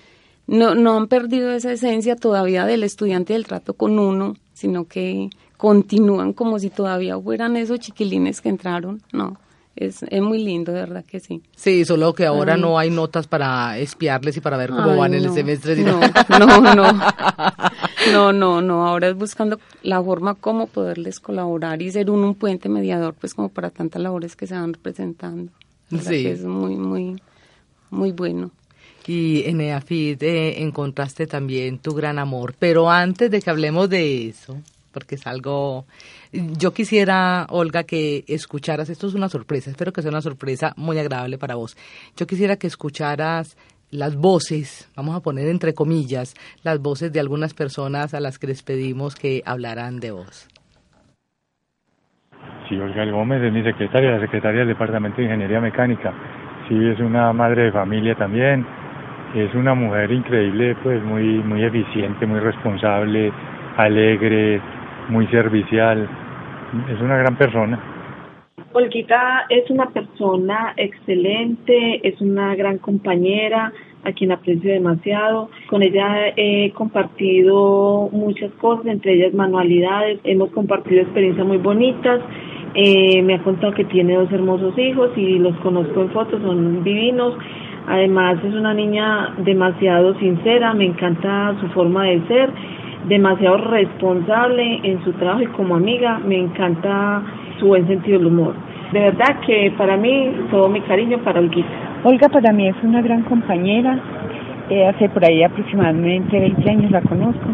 no, 0.46 0.75
no 0.75 0.98
han 0.98 1.08
perdido 1.08 1.51
esa 1.51 1.72
esencia 1.72 2.15
todavía 2.15 2.65
del 2.65 2.84
estudiante 2.84 3.34
del 3.34 3.48
trato 3.48 3.74
con 3.74 3.98
uno, 3.98 4.36
sino 4.53 4.86
que 4.86 5.30
continúan 5.58 6.34
como 6.34 6.60
si 6.60 6.70
todavía 6.70 7.20
fueran 7.20 7.56
esos 7.56 7.80
chiquilines 7.80 8.41
que 8.41 8.50
entraron, 8.50 9.01
no. 9.12 9.38
Es, 9.75 10.04
es 10.04 10.22
muy 10.22 10.44
lindo, 10.44 10.74
de 10.74 10.82
verdad 10.82 11.06
que 11.06 11.20
sí. 11.20 11.42
Sí, 11.56 11.86
solo 11.86 12.13
que 12.13 12.25
ahora 12.25 12.58
no 12.58 12.78
hay 12.78 12.90
notas 12.90 13.28
para 13.28 13.78
espiarles 13.80 14.36
y 14.38 14.42
para 14.42 14.58
ver 14.58 14.70
cómo 14.70 14.98
van 14.98 15.13
en 15.13 15.25
el 15.25 15.34
semestre. 15.34 15.75
No, 15.78 16.00
no, 16.40 16.75
no, 16.75 16.94
no, 18.12 18.34
no, 18.34 18.62
no, 18.62 18.88
ahora 18.88 19.08
es 19.08 19.16
buscando 19.16 19.60
la 19.82 20.04
forma 20.04 20.36
como 20.36 20.68
poderles 20.68 21.20
colaborar 21.20 21.82
y 21.82 21.92
ser 21.92 22.12
un, 22.12 22.24
un 22.24 22.36
puente 22.36 22.68
mediador, 22.68 23.13
pues 23.13 23.34
como 23.34 23.50
para 23.50 23.70
tantas 23.70 24.01
labores 24.01 24.36
que 24.36 24.46
se 24.46 24.56
van 24.56 24.74
representando. 24.74 25.51
Sí. 26.01 26.28
es 26.28 26.44
muy, 26.44 26.75
muy, 26.75 27.22
muy 27.90 28.12
bueno 28.12 28.51
y 29.08 29.44
en 29.46 29.62
EAFID 29.62 30.24
eh, 30.24 30.62
encontraste 30.62 31.28
también 31.28 31.80
tu 31.80 31.94
gran 31.94 32.20
amor. 32.20 32.56
Pero 32.58 32.90
antes 32.90 33.32
de 33.32 33.42
que 33.42 33.50
hablemos 33.50 33.90
de 33.90 34.30
eso, 34.30 34.58
porque 34.91 35.15
es 35.15 35.27
algo... 35.27 35.86
Yo 36.31 36.74
quisiera, 36.74 37.45
Olga, 37.50 37.83
que 37.83 38.24
escucharas, 38.27 38.89
esto 38.89 39.07
es 39.07 39.13
una 39.13 39.29
sorpresa, 39.29 39.71
espero 39.71 39.91
que 39.93 40.01
sea 40.01 40.12
una 40.12 40.21
sorpresa 40.21 40.74
muy 40.77 40.98
agradable 41.00 41.38
para 41.38 41.55
vos. 41.55 41.77
Yo 42.15 42.27
quisiera 42.27 42.57
que 42.57 42.67
escucharas 42.67 43.57
las 43.91 44.15
voces, 44.15 44.89
vamos 44.95 45.15
a 45.15 45.19
poner 45.19 45.48
entre 45.50 45.74
comillas, 45.74 46.33
las 46.63 46.81
voces 46.81 47.12
de 47.12 47.19
algunas 47.19 47.53
personas 47.53 48.13
a 48.13 48.19
las 48.19 48.39
que 48.39 48.48
les 48.48 48.63
pedimos 48.63 49.15
que 49.15 49.43
hablaran 49.45 50.00
de 50.00 50.12
vos. 50.12 50.48
Sí, 52.69 52.77
Olga 52.77 53.05
Gómez 53.05 53.43
es 53.43 53.51
mi 53.51 53.63
secretaria, 53.63 54.12
la 54.12 54.21
secretaria 54.21 54.60
del 54.60 54.69
Departamento 54.69 55.17
de 55.17 55.25
Ingeniería 55.25 55.60
Mecánica. 55.60 56.13
Sí, 56.69 56.75
es 56.88 57.00
una 57.00 57.33
madre 57.33 57.63
de 57.63 57.71
familia 57.71 58.15
también, 58.15 58.65
Es 59.36 59.53
una 59.55 59.74
mujer 59.74 60.12
increíble, 60.12 60.75
pues 60.83 61.01
muy, 61.03 61.24
muy 61.24 61.63
eficiente, 61.63 62.25
muy 62.25 62.39
responsable, 62.39 63.31
alegre, 63.77 64.62
muy 65.10 65.27
servicial. 65.27 66.08
Es 66.89 67.01
una 67.01 67.17
gran 67.17 67.36
persona. 67.36 67.79
Olguita 68.74 69.46
es 69.50 69.70
una 69.70 69.88
persona 69.89 70.74
excelente, 70.77 72.08
es 72.08 72.22
una 72.22 72.55
gran 72.55 72.77
compañera, 72.77 73.74
a 74.03 74.12
quien 74.13 74.31
aprecio 74.31 74.72
demasiado. 74.72 75.50
Con 75.67 75.84
ella 75.84 76.34
he 76.36 76.72
compartido 76.72 78.10
muchas 78.12 78.51
cosas, 78.53 78.86
entre 78.88 79.13
ellas 79.13 79.34
manualidades, 79.34 80.20
hemos 80.24 80.51
compartido 80.51 81.01
experiencias 81.01 81.46
muy 81.46 81.58
bonitas. 81.58 82.22
Eh, 82.74 83.22
me 83.22 83.36
ha 83.36 83.43
contado 83.43 83.74
que 83.74 83.84
tiene 83.84 84.15
dos 84.15 84.31
hermosos 84.31 84.77
hijos 84.77 85.12
y 85.17 85.39
los 85.39 85.55
conozco 85.58 86.01
en 86.01 86.10
fotos, 86.12 86.41
son 86.41 86.84
divinos. 86.84 87.38
Además 87.88 88.38
es 88.43 88.53
una 88.53 88.74
niña 88.74 89.36
demasiado 89.39 90.17
sincera, 90.20 90.74
me 90.74 90.86
encanta 90.86 91.55
su 91.60 91.67
forma 91.70 92.05
de 92.05 92.22
ser, 92.27 92.50
demasiado 93.08 93.58
responsable 93.58 94.79
en 94.84 95.03
su 95.03 95.13
trabajo 95.13 95.41
y 95.41 95.48
como 95.48 95.75
amiga 95.75 96.20
me 96.20 96.38
encanta 96.38 97.22
su 97.60 97.67
buen 97.67 97.88
sentido 97.88 98.20
del 98.20 98.27
humor. 98.27 98.53
De 98.91 99.00
verdad 99.00 99.39
que 99.46 99.72
para 99.77 99.98
mí 99.98 100.31
todo 100.50 100.67
mi 100.70 100.81
cariño 100.81 101.17
para 101.20 101.39
Olguita. 101.39 101.70
Olga 102.03 102.29
para 102.29 102.51
mí 102.51 102.67
es 102.67 102.75
una 102.84 103.01
gran 103.01 103.24
compañera, 103.24 104.00
eh, 104.70 104.88
hace 104.88 105.08
por 105.10 105.24
ahí 105.24 105.43
aproximadamente 105.43 106.39
20 106.39 106.70
años 106.70 106.91
la 106.91 107.01
conozco. 107.01 107.48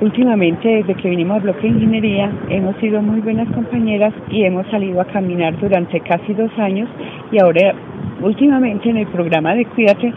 Últimamente, 0.00 0.68
desde 0.68 0.94
que 0.94 1.10
vinimos 1.10 1.36
al 1.36 1.42
bloque 1.42 1.62
de 1.62 1.68
ingeniería, 1.68 2.30
hemos 2.48 2.74
sido 2.76 3.00
muy 3.02 3.20
buenas 3.20 3.48
compañeras 3.54 4.12
y 4.30 4.44
hemos 4.44 4.66
salido 4.68 5.00
a 5.00 5.04
caminar 5.04 5.58
durante 5.60 6.00
casi 6.00 6.34
dos 6.34 6.50
años 6.58 6.88
y 7.30 7.40
ahora, 7.40 7.74
últimamente 8.20 8.90
en 8.90 8.96
el 8.96 9.06
programa 9.06 9.54
de 9.54 9.64
Cuídate, 9.66 10.12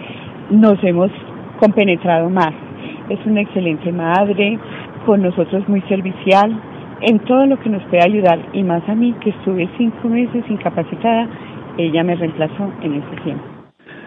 nos 0.50 0.84
hemos 0.84 1.12
compenetrado 1.60 2.30
más. 2.30 2.65
Es 3.10 3.24
una 3.26 3.42
excelente 3.42 3.92
madre, 3.92 4.60
con 5.06 5.22
nosotros 5.22 5.68
muy 5.70 5.82
servicial, 5.82 6.60
en 7.02 7.20
todo 7.20 7.46
lo 7.46 7.60
que 7.60 7.70
nos 7.70 7.84
puede 7.84 8.04
ayudar 8.04 8.40
y 8.54 8.64
más 8.64 8.88
a 8.90 8.96
mí 8.96 9.14
que 9.22 9.30
estuve 9.30 9.70
cinco 9.78 10.08
meses 10.08 10.44
incapacitada, 10.50 11.30
ella 11.78 12.04
me 12.04 12.16
reemplazó 12.16 12.72
en 12.82 12.96
ese 12.96 13.22
tiempo. 13.24 13.44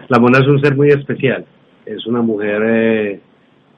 La 0.07 0.19
Mona 0.19 0.39
es 0.39 0.47
un 0.47 0.59
ser 0.59 0.75
muy 0.75 0.89
especial, 0.89 1.45
es 1.85 2.05
una 2.07 2.21
mujer 2.21 2.61
eh, 2.65 3.19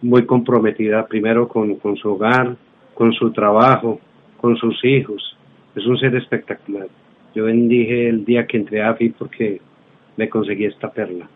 muy 0.01 0.25
comprometida 0.25 1.05
primero 1.05 1.47
con, 1.47 1.75
con 1.75 1.95
su 1.97 2.09
hogar, 2.09 2.55
con 2.93 3.13
su 3.13 3.31
trabajo, 3.31 3.99
con 4.37 4.55
sus 4.57 4.83
hijos, 4.85 5.37
es 5.75 5.85
un 5.85 5.97
ser 5.97 6.15
espectacular. 6.15 6.87
Yo 7.35 7.45
bendije 7.45 8.09
el 8.09 8.25
día 8.25 8.45
que 8.45 8.57
entré 8.57 8.81
a 8.81 8.89
AFI 8.89 9.09
porque 9.09 9.61
me 10.17 10.29
conseguí 10.29 10.65
esta 10.65 10.91
perla. 10.91 11.27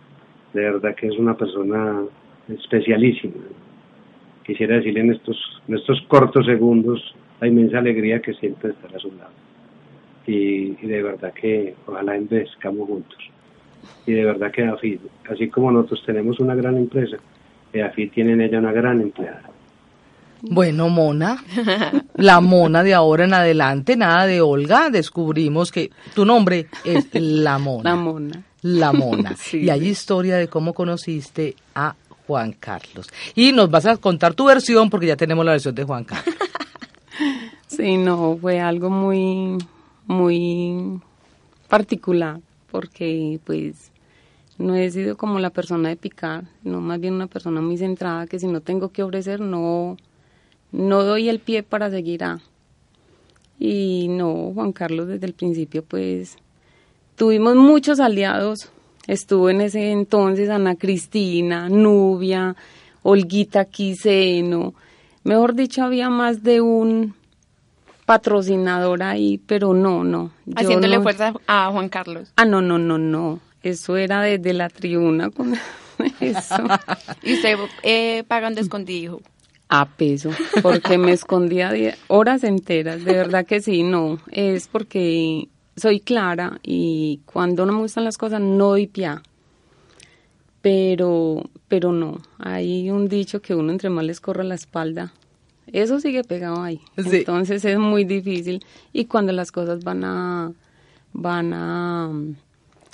De 0.53 0.61
verdad 0.61 0.95
que 0.95 1.07
es 1.07 1.17
una 1.17 1.35
persona 1.35 2.03
especialísima. 2.49 3.35
Quisiera 4.45 4.75
decirle 4.75 5.01
en 5.01 5.13
estos, 5.13 5.37
en 5.67 5.75
estos 5.75 6.01
cortos 6.07 6.45
segundos 6.45 7.15
la 7.41 7.47
inmensa 7.47 7.79
alegría 7.79 8.21
que 8.21 8.33
siento 8.33 8.67
de 8.67 8.73
estar 8.73 8.95
a 8.95 8.99
su 8.99 9.11
lado. 9.11 9.31
Y, 10.27 10.75
de 10.75 11.03
verdad 11.03 11.33
que 11.33 11.75
ojalá 11.85 12.15
envejezcamos 12.15 12.87
juntos. 12.87 13.17
Y 14.05 14.13
de 14.13 14.25
verdad 14.25 14.51
que 14.51 14.63
AFI, 14.63 14.99
así 15.29 15.49
como 15.49 15.71
nosotros 15.71 16.03
tenemos 16.05 16.39
una 16.39 16.55
gran 16.55 16.77
empresa, 16.77 17.17
AFI 17.73 18.07
tiene 18.07 18.33
en 18.33 18.41
ella 18.41 18.59
una 18.59 18.71
gran 18.71 19.01
empleada. 19.01 19.49
Bueno, 20.41 20.89
Mona, 20.89 21.37
la 22.15 22.39
Mona 22.39 22.83
de 22.83 22.93
ahora 22.93 23.25
en 23.25 23.33
adelante, 23.33 23.95
nada 23.95 24.25
de 24.27 24.41
Olga, 24.41 24.89
descubrimos 24.89 25.71
que 25.71 25.91
tu 26.13 26.25
nombre 26.25 26.67
es 26.83 27.07
La 27.13 27.57
Mona. 27.57 27.89
La 27.89 27.95
Mona. 27.95 28.43
La 28.61 28.91
Mona. 28.93 29.35
y 29.53 29.69
hay 29.69 29.87
historia 29.87 30.37
de 30.37 30.47
cómo 30.47 30.73
conociste 30.73 31.55
a 31.73 31.95
Juan 32.27 32.53
Carlos. 32.53 33.07
Y 33.35 33.51
nos 33.51 33.69
vas 33.69 33.85
a 33.85 33.97
contar 33.97 34.33
tu 34.33 34.45
versión 34.45 34.89
porque 34.89 35.07
ya 35.07 35.15
tenemos 35.15 35.45
la 35.45 35.51
versión 35.53 35.75
de 35.75 35.83
Juan 35.83 36.03
Carlos. 36.03 36.35
Sí, 37.67 37.97
no, 37.97 38.37
fue 38.39 38.61
algo 38.61 38.89
muy, 38.89 39.57
muy 40.05 41.01
particular, 41.67 42.39
porque 42.71 43.39
pues 43.43 43.91
no 44.57 44.75
he 44.75 44.89
sido 44.91 45.17
como 45.17 45.39
la 45.39 45.49
persona 45.49 45.89
de 45.89 45.97
picar, 45.97 46.45
no 46.63 46.79
más 46.79 46.99
bien 46.99 47.15
una 47.15 47.27
persona 47.27 47.59
muy 47.61 47.77
centrada 47.77 48.27
que 48.27 48.39
si 48.39 48.47
no 48.47 48.61
tengo 48.61 48.89
que 48.89 49.03
ofrecer 49.03 49.41
no, 49.41 49.97
no 50.71 51.03
doy 51.03 51.27
el 51.27 51.39
pie 51.39 51.63
para 51.63 51.89
seguir 51.89 52.23
a. 52.23 52.39
Y 53.59 54.07
no, 54.09 54.51
Juan 54.53 54.71
Carlos 54.71 55.07
desde 55.07 55.25
el 55.25 55.33
principio 55.33 55.83
pues 55.83 56.37
tuvimos 57.15 57.55
muchos 57.55 57.99
aliados, 57.99 58.71
estuvo 59.07 59.49
en 59.49 59.61
ese 59.61 59.91
entonces 59.91 60.49
Ana 60.49 60.75
Cristina, 60.75 61.69
Nubia, 61.69 62.55
Olguita 63.03 63.65
Quiseno, 63.65 64.73
mejor 65.23 65.55
dicho 65.55 65.83
había 65.83 66.09
más 66.09 66.43
de 66.43 66.61
un 66.61 67.15
patrocinador 68.05 69.03
ahí, 69.03 69.39
pero 69.45 69.73
no, 69.73 70.03
no. 70.03 70.31
Haciéndole 70.55 70.99
fuerza 71.01 71.33
a 71.47 71.71
Juan 71.71 71.89
Carlos. 71.89 72.31
Ah, 72.35 72.45
no, 72.45 72.61
no, 72.61 72.77
no, 72.77 72.97
no. 72.97 73.39
Eso 73.63 73.97
era 73.97 74.21
desde 74.21 74.53
la 74.53 74.69
tribuna 74.69 75.31
con 75.31 75.55
eso. 76.19 76.55
y 77.23 77.33
usted 77.33 77.57
eh, 77.83 78.23
pagando 78.27 78.61
escondido. 78.61 79.21
A 79.67 79.85
peso, 79.85 80.29
porque 80.61 80.99
me 80.99 81.11
escondía 81.11 81.73
horas 82.07 82.43
enteras, 82.43 83.03
de 83.03 83.13
verdad 83.13 83.47
que 83.47 83.61
sí, 83.61 83.81
no, 83.81 84.19
es 84.31 84.67
porque 84.67 85.49
soy 85.75 85.99
clara 85.99 86.59
y 86.63 87.21
cuando 87.25 87.65
no 87.65 87.73
me 87.73 87.79
gustan 87.79 88.03
las 88.03 88.17
cosas 88.17 88.41
no 88.41 88.69
doy 88.69 88.87
pie. 88.87 89.11
Pero, 90.61 91.43
pero 91.67 91.91
no, 91.91 92.17
hay 92.39 92.89
un 92.89 93.07
dicho 93.07 93.41
que 93.41 93.53
uno 93.53 93.71
entre 93.71 93.89
más 93.89 94.03
les 94.03 94.19
corre 94.19 94.43
la 94.43 94.55
espalda, 94.55 95.13
eso 95.71 95.99
sigue 95.99 96.23
pegado 96.23 96.61
ahí. 96.61 96.81
Entonces 96.97 97.63
es 97.65 97.77
muy 97.77 98.03
difícil 98.03 98.63
y 98.93 99.05
cuando 99.05 99.31
las 99.31 99.51
cosas 99.51 99.83
van 99.83 100.03
a 100.03 100.51
van 101.13 101.53
a, 101.53 102.11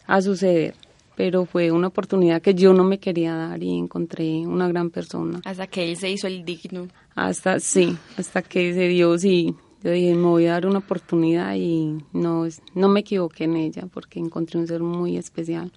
a 0.08 0.22
suceder. 0.22 0.76
Pero 1.15 1.46
fue 1.46 1.72
una 1.72 1.88
oportunidad 1.88 2.41
que 2.41 2.56
yo 2.56 2.74
no 2.74 2.84
me 2.84 2.98
quería 2.98 3.36
dar 3.36 3.62
y 3.62 3.78
encontré 3.78 4.46
una 4.48 4.67
gran 4.67 4.89
persona. 4.89 5.41
Hasta 5.44 5.67
que 5.67 5.89
él 5.89 5.98
se 5.98 6.10
hizo 6.10 6.28
el 6.28 6.46
digno. 6.46 6.88
Hasta, 7.15 7.60
sí, 7.60 7.96
hasta 8.17 8.41
que 8.41 8.74
se 8.74 8.88
dio, 8.88 9.17
sí. 9.17 9.54
Yo 9.84 9.89
dije, 9.89 10.13
me 10.13 10.28
voy 10.28 10.46
a 10.46 10.52
dar 10.52 10.67
una 10.67 10.78
oportunidad 10.78 11.56
y 11.56 11.98
no, 12.13 12.46
no 12.76 12.88
me 12.88 13.00
equivoqué 13.00 13.46
en 13.46 13.56
ella 13.56 13.88
porque 13.91 14.20
encontré 14.20 14.60
un 14.60 14.67
ser 14.67 14.84
muy 14.84 15.17
especial. 15.17 15.72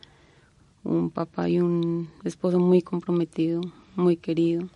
Un 0.82 1.08
papá 1.08 1.48
y 1.48 1.58
un 1.58 2.10
esposo 2.22 2.58
muy 2.58 2.82
comprometido, 2.82 3.62
muy 3.96 4.18
querido. 4.18 4.68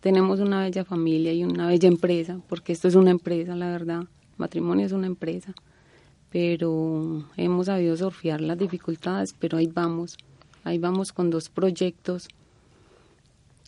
Tenemos 0.00 0.40
una 0.40 0.62
bella 0.62 0.86
familia 0.86 1.34
y 1.34 1.44
una 1.44 1.66
bella 1.66 1.86
empresa, 1.86 2.40
porque 2.48 2.72
esto 2.72 2.88
es 2.88 2.94
una 2.94 3.10
empresa, 3.10 3.54
la 3.54 3.70
verdad. 3.70 4.04
matrimonio 4.38 4.86
es 4.86 4.92
una 4.92 5.06
empresa. 5.06 5.52
Pero 6.30 7.26
hemos 7.36 7.66
sabido 7.66 7.94
surfear 7.94 8.40
las 8.40 8.56
dificultades, 8.56 9.34
pero 9.38 9.58
ahí 9.58 9.66
vamos. 9.66 10.16
Ahí 10.62 10.78
vamos 10.78 11.12
con 11.12 11.28
dos 11.28 11.50
proyectos 11.50 12.28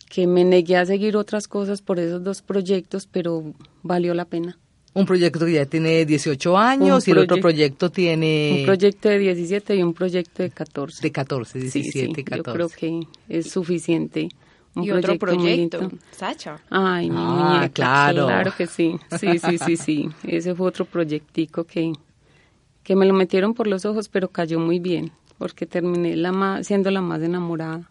que 0.09 0.27
me 0.27 0.43
negué 0.43 0.77
a 0.77 0.85
seguir 0.85 1.17
otras 1.17 1.47
cosas 1.47 1.81
por 1.81 1.99
esos 1.99 2.23
dos 2.23 2.41
proyectos, 2.41 3.07
pero 3.11 3.53
valió 3.83 4.13
la 4.13 4.25
pena. 4.25 4.57
Un 4.93 5.05
proyecto 5.05 5.45
que 5.45 5.53
ya 5.53 5.65
tiene 5.65 6.05
18 6.05 6.57
años 6.57 7.07
y 7.07 7.11
el 7.11 7.19
otro 7.19 7.37
proyecto 7.39 7.91
tiene... 7.91 8.57
Un 8.61 8.65
proyecto 8.65 9.09
de 9.09 9.19
17 9.19 9.75
y 9.75 9.83
un 9.83 9.93
proyecto 9.93 10.41
de 10.41 10.49
14. 10.49 11.01
De 11.03 11.11
14, 11.11 11.59
17, 11.59 12.23
14. 12.23 12.47
Yo 12.47 12.53
creo 12.53 12.69
que 12.69 13.07
es 13.29 13.51
suficiente 13.51 14.29
y 14.75 14.91
otro 14.91 15.17
proyecto, 15.17 15.91
Sacha. 16.11 16.59
Ay, 16.69 17.09
mi 17.09 17.15
ah, 17.19 17.69
claro. 17.73 18.25
Claro 18.25 18.53
que 18.57 18.67
sí. 18.67 18.97
Sí, 19.19 19.39
sí, 19.39 19.57
sí, 19.57 19.77
sí. 19.77 20.09
Ese 20.23 20.55
fue 20.55 20.67
otro 20.67 20.85
proyectico 20.85 21.63
que, 21.63 21.93
que 22.83 22.95
me 22.95 23.05
lo 23.05 23.13
metieron 23.13 23.53
por 23.53 23.67
los 23.67 23.85
ojos, 23.85 24.09
pero 24.09 24.29
cayó 24.29 24.59
muy 24.59 24.79
bien, 24.79 25.11
porque 25.37 25.65
terminé 25.65 26.15
la 26.15 26.63
siendo 26.63 26.91
la 26.91 27.01
más 27.01 27.21
enamorada. 27.21 27.89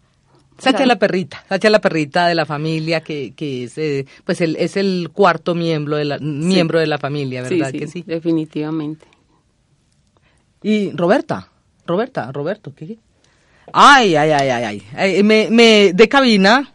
Sacha 0.57 0.85
la 0.85 0.97
perrita, 0.97 1.43
Sacha 1.47 1.69
la 1.69 1.79
perrita 1.79 2.27
de 2.27 2.35
la 2.35 2.45
familia 2.45 3.01
que, 3.01 3.33
que 3.35 3.65
es 3.65 3.77
eh, 3.77 4.05
pues 4.23 4.41
el, 4.41 4.55
es 4.55 4.77
el 4.77 5.09
cuarto 5.13 5.55
miembro 5.55 5.97
de 5.97 6.05
la 6.05 6.17
miembro 6.19 6.79
de 6.79 6.87
la 6.87 6.97
familia, 6.97 7.43
¿verdad 7.43 7.71
sí, 7.71 7.79
que 7.79 7.87
sí? 7.87 8.03
Definitivamente. 8.05 9.07
Y 10.63 10.91
Roberta, 10.91 11.49
Roberta, 11.85 12.31
Roberto, 12.31 12.73
¿qué? 12.75 12.97
Ay, 13.73 14.15
ay, 14.15 14.31
ay, 14.31 14.49
ay, 14.49 14.83
ay. 14.95 15.23
Me, 15.23 15.49
me, 15.51 15.93
de 15.93 16.09
cabina, 16.09 16.73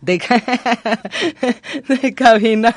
de, 0.02 0.18
cabina. 2.14 2.74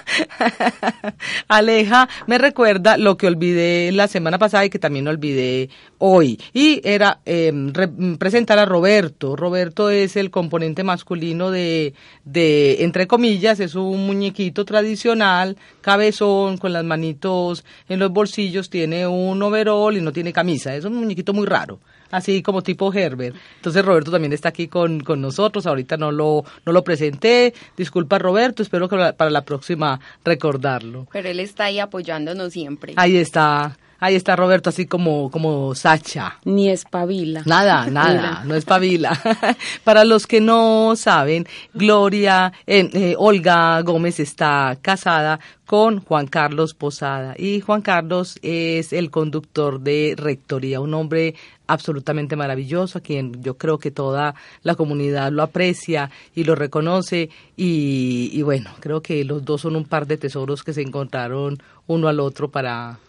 Aleja 1.48 2.10
me 2.28 2.38
recuerda 2.38 2.98
lo 2.98 3.16
que 3.16 3.28
olvidé 3.28 3.92
la 3.94 4.08
semana 4.08 4.38
pasada 4.38 4.66
y 4.66 4.70
que 4.70 4.80
también 4.80 5.08
olvidé 5.08 5.70
hoy. 6.00 6.40
Y 6.54 6.82
era 6.84 7.20
em, 7.26 7.72
presentar 8.18 8.60
a 8.60 8.66
Roberto. 8.66 9.36
Roberto 9.36 9.90
es 9.90 10.18
el 10.18 10.32
componente 10.32 10.84
masculino 10.84 11.50
de, 11.50 11.94
de, 12.26 12.84
entre 12.84 13.08
comillas, 13.08 13.60
es 13.60 13.76
un 13.76 14.06
muñequito 14.06 14.66
tradicional, 14.66 15.58
cabezón, 15.82 16.58
con 16.58 16.74
las 16.74 16.84
manitos 16.84 17.64
en 17.88 18.00
los 18.00 18.12
bolsillos, 18.12 18.70
tiene 18.70 19.08
un 19.08 19.42
overol 19.42 19.96
y 19.96 20.02
no 20.02 20.12
tiene 20.12 20.34
camisa. 20.34 20.76
Es 20.76 20.84
un 20.84 20.96
muñequito 20.96 21.34
muy 21.34 21.46
raro 21.46 21.80
así 22.14 22.44
como 22.44 22.62
tipo 22.62 22.94
Herbert. 22.94 23.36
Entonces 23.56 23.84
Roberto 23.84 24.12
también 24.12 24.34
está 24.34 24.50
aquí 24.50 24.68
con, 24.68 25.00
con 25.02 25.20
nosotros, 25.20 25.66
ahorita 25.66 25.98
no 25.98 26.12
lo, 26.12 26.46
no 26.64 26.72
lo 26.72 26.84
presenté, 26.84 27.54
disculpa 27.76 28.20
Roberto, 28.20 28.62
espero 28.62 28.88
que 28.88 29.14
para 29.18 29.32
la 29.32 29.42
próxima 29.42 30.00
recordarlo. 30.24 31.08
Pero 31.12 31.30
él 31.30 31.40
está 31.40 31.66
ahí 31.66 31.80
apoyándonos 31.80 32.54
siempre. 32.54 32.94
Ahí 32.98 33.18
está. 33.18 33.78
Ahí 34.04 34.16
está 34.16 34.36
Roberto, 34.36 34.70
así 34.70 34.86
como, 34.86 35.32
como 35.32 35.74
Sacha. 35.76 36.38
Ni 36.44 36.70
espabila. 36.70 37.42
Nada, 37.46 37.88
nada, 37.90 38.44
no 38.44 38.54
espabila. 38.54 39.18
Para 39.86 40.04
los 40.04 40.28
que 40.28 40.42
no 40.42 40.98
saben, 40.98 41.48
Gloria, 41.74 42.52
eh, 42.68 42.90
eh, 42.92 43.16
Olga 43.18 43.82
Gómez 43.82 44.20
está 44.20 44.78
casada 44.82 45.40
con 45.66 46.02
Juan 46.02 46.28
Carlos 46.28 46.74
Posada. 46.74 47.34
Y 47.38 47.62
Juan 47.62 47.82
Carlos 47.82 48.40
es 48.42 48.92
el 48.92 49.10
conductor 49.10 49.80
de 49.80 50.16
Rectoría, 50.18 50.82
un 50.82 50.96
hombre 50.96 51.36
absolutamente 51.68 52.36
maravilloso, 52.36 52.98
a 52.98 53.02
quien 53.02 53.42
yo 53.42 53.58
creo 53.58 53.78
que 53.78 53.90
toda 53.90 54.36
la 54.64 54.76
comunidad 54.76 55.32
lo 55.32 55.44
aprecia 55.44 56.12
y 56.36 56.44
lo 56.44 56.56
reconoce. 56.56 57.30
Y, 57.56 58.32
y 58.34 58.42
bueno, 58.42 58.70
creo 58.82 59.02
que 59.02 59.24
los 59.24 59.46
dos 59.46 59.62
son 59.62 59.78
un 59.78 59.86
par 59.86 60.08
de 60.08 60.18
tesoros 60.18 60.62
que 60.62 60.74
se 60.74 60.82
encontraron 60.82 61.58
uno 61.88 62.10
al 62.10 62.20
otro 62.20 62.52
para 62.52 63.00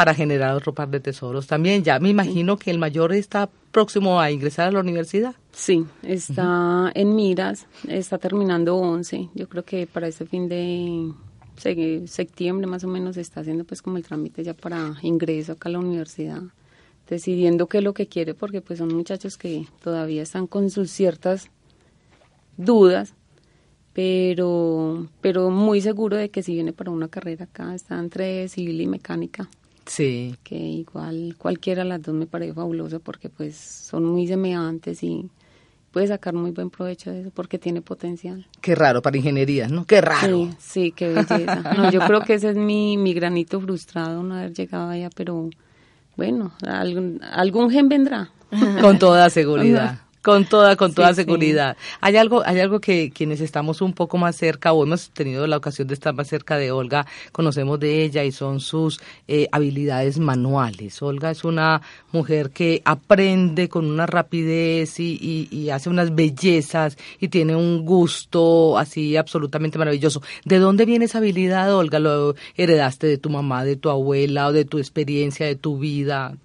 para 0.00 0.14
generar 0.14 0.56
otro 0.56 0.72
par 0.72 0.88
de 0.88 0.98
tesoros 0.98 1.46
también. 1.46 1.84
Ya 1.84 2.00
me 2.00 2.08
imagino 2.08 2.56
que 2.56 2.70
el 2.70 2.78
mayor 2.78 3.12
está 3.12 3.50
próximo 3.70 4.18
a 4.18 4.30
ingresar 4.30 4.68
a 4.68 4.72
la 4.72 4.80
universidad. 4.80 5.34
Sí, 5.52 5.84
está 6.02 6.90
en 6.94 7.14
miras, 7.14 7.66
está 7.86 8.16
terminando 8.16 8.76
11. 8.76 9.28
Yo 9.34 9.46
creo 9.46 9.62
que 9.62 9.86
para 9.86 10.08
este 10.08 10.24
fin 10.24 10.48
de 10.48 11.12
septiembre 12.06 12.66
más 12.66 12.82
o 12.82 12.88
menos 12.88 13.18
está 13.18 13.40
haciendo 13.42 13.64
pues 13.64 13.82
como 13.82 13.98
el 13.98 14.02
trámite 14.02 14.42
ya 14.42 14.54
para 14.54 14.94
ingreso 15.02 15.52
acá 15.52 15.68
a 15.68 15.72
la 15.72 15.80
universidad, 15.80 16.44
decidiendo 17.06 17.66
qué 17.66 17.76
es 17.76 17.84
lo 17.84 17.92
que 17.92 18.06
quiere 18.06 18.32
porque 18.32 18.62
pues 18.62 18.78
son 18.78 18.96
muchachos 18.96 19.36
que 19.36 19.66
todavía 19.82 20.22
están 20.22 20.46
con 20.46 20.70
sus 20.70 20.90
ciertas 20.90 21.50
dudas, 22.56 23.12
pero 23.92 25.08
pero 25.20 25.50
muy 25.50 25.82
seguro 25.82 26.16
de 26.16 26.30
que 26.30 26.42
si 26.42 26.54
viene 26.54 26.72
para 26.72 26.90
una 26.90 27.08
carrera 27.08 27.44
acá 27.44 27.74
está 27.74 27.98
entre 27.98 28.48
civil 28.48 28.80
y 28.80 28.86
mecánica 28.86 29.50
Sí. 29.90 30.36
Que 30.44 30.54
igual 30.54 31.34
cualquiera 31.36 31.82
de 31.82 31.88
las 31.88 32.00
dos 32.00 32.14
me 32.14 32.26
parece 32.26 32.54
fabuloso 32.54 33.00
porque 33.00 33.28
pues 33.28 33.56
son 33.56 34.04
muy 34.04 34.24
semejantes 34.28 35.02
y 35.02 35.28
puede 35.90 36.06
sacar 36.06 36.32
muy 36.32 36.52
buen 36.52 36.70
provecho 36.70 37.10
de 37.10 37.22
eso 37.22 37.30
porque 37.34 37.58
tiene 37.58 37.82
potencial. 37.82 38.46
Qué 38.60 38.76
raro 38.76 39.02
para 39.02 39.16
ingeniería, 39.16 39.66
¿no? 39.66 39.84
Qué 39.86 40.00
raro. 40.00 40.28
Sí, 40.28 40.50
sí, 40.60 40.92
qué 40.92 41.08
belleza. 41.08 41.74
No, 41.76 41.90
yo 41.90 41.98
creo 42.06 42.20
que 42.20 42.34
ese 42.34 42.50
es 42.50 42.56
mi, 42.56 42.96
mi 42.98 43.14
granito 43.14 43.60
frustrado 43.60 44.22
no 44.22 44.36
haber 44.36 44.52
llegado 44.54 44.90
allá, 44.90 45.10
pero 45.12 45.50
bueno, 46.16 46.52
algún, 46.64 47.20
algún 47.24 47.68
gen 47.68 47.88
vendrá. 47.88 48.30
Con 48.80 48.96
toda 49.00 49.28
seguridad. 49.28 50.02
Con 50.22 50.44
toda, 50.44 50.76
con 50.76 50.92
toda 50.92 51.14
seguridad. 51.14 51.78
Hay 52.02 52.18
algo, 52.18 52.42
hay 52.44 52.60
algo 52.60 52.78
que 52.78 53.10
quienes 53.10 53.40
estamos 53.40 53.80
un 53.80 53.94
poco 53.94 54.18
más 54.18 54.36
cerca 54.36 54.74
o 54.74 54.84
hemos 54.84 55.08
tenido 55.12 55.46
la 55.46 55.56
ocasión 55.56 55.88
de 55.88 55.94
estar 55.94 56.12
más 56.12 56.28
cerca 56.28 56.58
de 56.58 56.70
Olga, 56.72 57.06
conocemos 57.32 57.80
de 57.80 58.04
ella 58.04 58.22
y 58.24 58.30
son 58.30 58.60
sus 58.60 59.00
eh, 59.28 59.48
habilidades 59.50 60.18
manuales. 60.18 61.00
Olga 61.00 61.30
es 61.30 61.42
una 61.42 61.80
mujer 62.12 62.50
que 62.50 62.82
aprende 62.84 63.70
con 63.70 63.86
una 63.86 64.04
rapidez 64.04 65.00
y, 65.00 65.48
y, 65.50 65.70
hace 65.70 65.88
unas 65.88 66.14
bellezas 66.14 66.98
y 67.18 67.28
tiene 67.28 67.56
un 67.56 67.86
gusto 67.86 68.76
así 68.76 69.16
absolutamente 69.16 69.78
maravilloso. 69.78 70.20
¿De 70.44 70.58
dónde 70.58 70.84
viene 70.84 71.06
esa 71.06 71.16
habilidad, 71.16 71.74
Olga? 71.74 71.98
¿Lo 71.98 72.34
heredaste 72.56 73.06
de 73.06 73.16
tu 73.16 73.30
mamá, 73.30 73.64
de 73.64 73.76
tu 73.76 73.88
abuela 73.88 74.48
o 74.48 74.52
de 74.52 74.66
tu 74.66 74.76
experiencia, 74.76 75.46
de 75.46 75.56
tu 75.56 75.78
vida? 75.78 76.36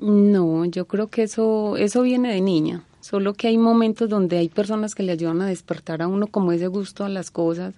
No, 0.00 0.64
yo 0.64 0.86
creo 0.86 1.06
que 1.06 1.22
eso, 1.22 1.76
eso 1.76 2.02
viene 2.02 2.34
de 2.34 2.40
niña 2.40 2.82
Solo 3.04 3.34
que 3.34 3.48
hay 3.48 3.58
momentos 3.58 4.08
donde 4.08 4.38
hay 4.38 4.48
personas 4.48 4.94
que 4.94 5.02
le 5.02 5.12
ayudan 5.12 5.42
a 5.42 5.46
despertar 5.46 6.00
a 6.00 6.08
uno 6.08 6.26
como 6.26 6.52
ese 6.52 6.68
gusto 6.68 7.04
a 7.04 7.10
las 7.10 7.30
cosas. 7.30 7.74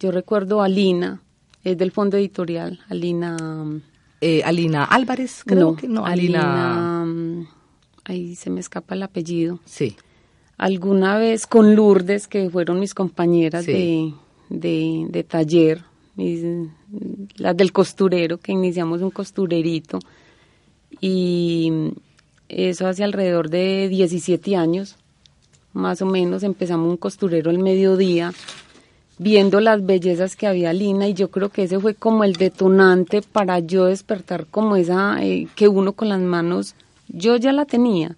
Yo 0.00 0.10
recuerdo 0.10 0.62
a 0.62 0.68
Lina, 0.70 1.20
es 1.62 1.76
del 1.76 1.92
fondo 1.92 2.16
editorial, 2.16 2.80
Alina... 2.88 3.36
Eh, 4.22 4.42
Alina 4.44 4.84
Álvarez, 4.84 5.42
creo 5.44 5.76
que 5.76 5.86
no. 5.86 6.06
Alina... 6.06 7.04
Mm, 7.04 7.46
ahí 8.04 8.34
se 8.34 8.48
me 8.48 8.60
escapa 8.60 8.94
el 8.94 9.02
apellido. 9.02 9.60
Sí. 9.66 9.94
Alguna 10.56 11.18
vez 11.18 11.46
con 11.46 11.76
Lourdes, 11.76 12.26
que 12.26 12.48
fueron 12.48 12.80
mis 12.80 12.94
compañeras 12.94 13.66
de, 13.66 14.14
de, 14.48 15.06
de, 15.10 15.22
taller, 15.22 15.84
las 17.36 17.54
del 17.58 17.72
costurero, 17.72 18.38
que 18.38 18.52
iniciamos 18.52 19.02
un 19.02 19.10
costurerito. 19.10 19.98
Y 20.98 21.92
eso 22.48 22.86
hace 22.86 23.04
alrededor 23.04 23.50
de 23.50 23.88
17 23.88 24.56
años, 24.56 24.96
más 25.72 26.00
o 26.02 26.06
menos, 26.06 26.42
empezamos 26.42 26.88
un 26.88 26.96
costurero 26.96 27.50
el 27.50 27.58
mediodía, 27.58 28.32
viendo 29.18 29.60
las 29.60 29.84
bellezas 29.84 30.36
que 30.36 30.46
había 30.46 30.72
Lina 30.72 31.08
y 31.08 31.14
yo 31.14 31.30
creo 31.30 31.48
que 31.48 31.64
ese 31.64 31.78
fue 31.80 31.94
como 31.94 32.24
el 32.24 32.34
detonante 32.34 33.22
para 33.22 33.58
yo 33.58 33.86
despertar 33.86 34.46
como 34.46 34.76
esa, 34.76 35.22
eh, 35.24 35.48
que 35.54 35.68
uno 35.68 35.92
con 35.92 36.08
las 36.08 36.20
manos, 36.20 36.74
yo 37.08 37.36
ya 37.36 37.52
la 37.52 37.64
tenía, 37.64 38.16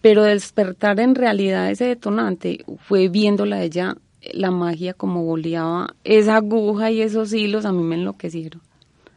pero 0.00 0.22
despertar 0.22 1.00
en 1.00 1.14
realidad 1.14 1.70
ese 1.70 1.84
detonante 1.84 2.64
fue 2.86 3.08
viéndola 3.08 3.62
ella, 3.62 3.96
la 4.32 4.50
magia 4.50 4.94
como 4.94 5.24
boleaba 5.24 5.94
esa 6.04 6.36
aguja 6.36 6.90
y 6.90 7.02
esos 7.02 7.32
hilos, 7.32 7.64
a 7.64 7.72
mí 7.72 7.82
me 7.82 7.94
enloquecieron, 7.94 8.60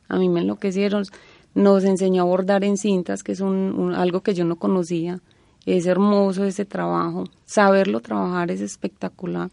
a 0.08 0.18
mí 0.18 0.30
me 0.30 0.42
enloquecieron 0.42 1.06
nos 1.54 1.84
enseñó 1.84 2.24
a 2.24 2.26
bordar 2.26 2.64
en 2.64 2.78
cintas, 2.78 3.24
que 3.24 3.34
es 3.34 3.42
un, 3.42 3.94
algo 3.96 4.22
que 4.22 4.34
yo 4.34 4.46
no 4.46 4.56
conocía. 4.56 5.20
Es 5.66 5.86
hermoso 5.86 6.46
ese 6.46 6.66
trabajo. 6.66 7.26
Saberlo 7.46 8.00
trabajar 8.00 8.52
es 8.52 8.62
espectacular. 8.62 9.52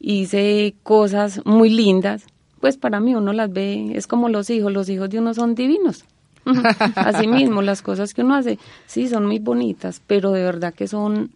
Hice 0.00 0.74
cosas 0.82 1.40
muy 1.44 1.70
lindas. 1.70 2.26
Pues 2.60 2.76
para 2.76 3.00
mí 3.00 3.14
uno 3.14 3.32
las 3.32 3.52
ve, 3.52 3.92
es 3.94 4.06
como 4.06 4.28
los 4.28 4.50
hijos, 4.50 4.72
los 4.72 4.88
hijos 4.88 5.08
de 5.10 5.20
uno 5.20 5.32
son 5.32 5.54
divinos. 5.54 6.04
Así 6.96 7.26
mismo, 7.26 7.62
las 7.62 7.82
cosas 7.82 8.14
que 8.14 8.22
uno 8.22 8.34
hace, 8.34 8.58
sí, 8.86 9.08
son 9.08 9.26
muy 9.26 9.38
bonitas, 9.38 10.02
pero 10.06 10.32
de 10.32 10.42
verdad 10.42 10.74
que 10.74 10.88
son 10.88 11.30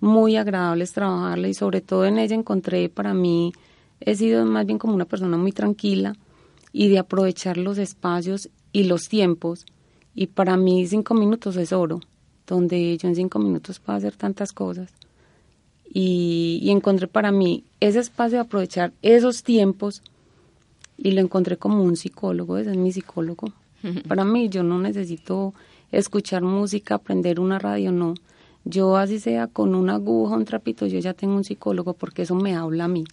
muy 0.00 0.36
agradables 0.36 0.92
trabajarla 0.92 1.48
y 1.48 1.54
sobre 1.54 1.80
todo 1.80 2.06
en 2.06 2.18
ella 2.18 2.34
encontré 2.34 2.88
para 2.88 3.12
mí, 3.14 3.52
he 4.00 4.14
sido 4.14 4.44
más 4.46 4.66
bien 4.66 4.78
como 4.78 4.94
una 4.94 5.04
persona 5.04 5.36
muy 5.36 5.52
tranquila 5.52 6.14
y 6.72 6.88
de 6.88 6.98
aprovechar 6.98 7.56
los 7.56 7.78
espacios 7.78 8.48
y 8.72 8.84
los 8.84 9.08
tiempos. 9.08 9.66
Y 10.14 10.28
para 10.28 10.56
mí 10.56 10.86
cinco 10.86 11.14
minutos 11.14 11.56
es 11.56 11.72
oro, 11.72 12.00
donde 12.46 12.96
yo 12.98 13.08
en 13.08 13.14
cinco 13.14 13.38
minutos 13.38 13.78
puedo 13.78 13.96
hacer 13.96 14.16
tantas 14.16 14.52
cosas. 14.52 14.92
Y, 15.94 16.70
encontré 16.70 17.06
para 17.06 17.32
mí 17.32 17.64
ese 17.80 17.98
espacio 17.98 18.38
de 18.38 18.44
aprovechar 18.44 18.92
esos 19.02 19.42
tiempos 19.42 20.02
y 20.96 21.12
lo 21.12 21.20
encontré 21.20 21.58
como 21.58 21.82
un 21.82 21.96
psicólogo, 21.96 22.56
ese 22.56 22.70
es 22.70 22.76
mi 22.76 22.92
psicólogo. 22.92 23.52
Para 24.08 24.24
mí 24.24 24.48
yo 24.48 24.62
no 24.62 24.78
necesito 24.78 25.52
escuchar 25.90 26.42
música, 26.42 26.94
aprender 26.94 27.40
una 27.40 27.58
radio, 27.58 27.92
no. 27.92 28.14
Yo 28.64 28.96
así 28.96 29.18
sea 29.18 29.48
con 29.48 29.74
una 29.74 29.96
aguja, 29.96 30.36
un 30.36 30.44
trapito, 30.44 30.86
yo 30.86 30.98
ya 31.00 31.14
tengo 31.14 31.34
un 31.34 31.44
psicólogo 31.44 31.94
porque 31.94 32.22
eso 32.22 32.36
me 32.36 32.54
habla 32.54 32.84
a 32.84 32.88
mí. 32.88 33.04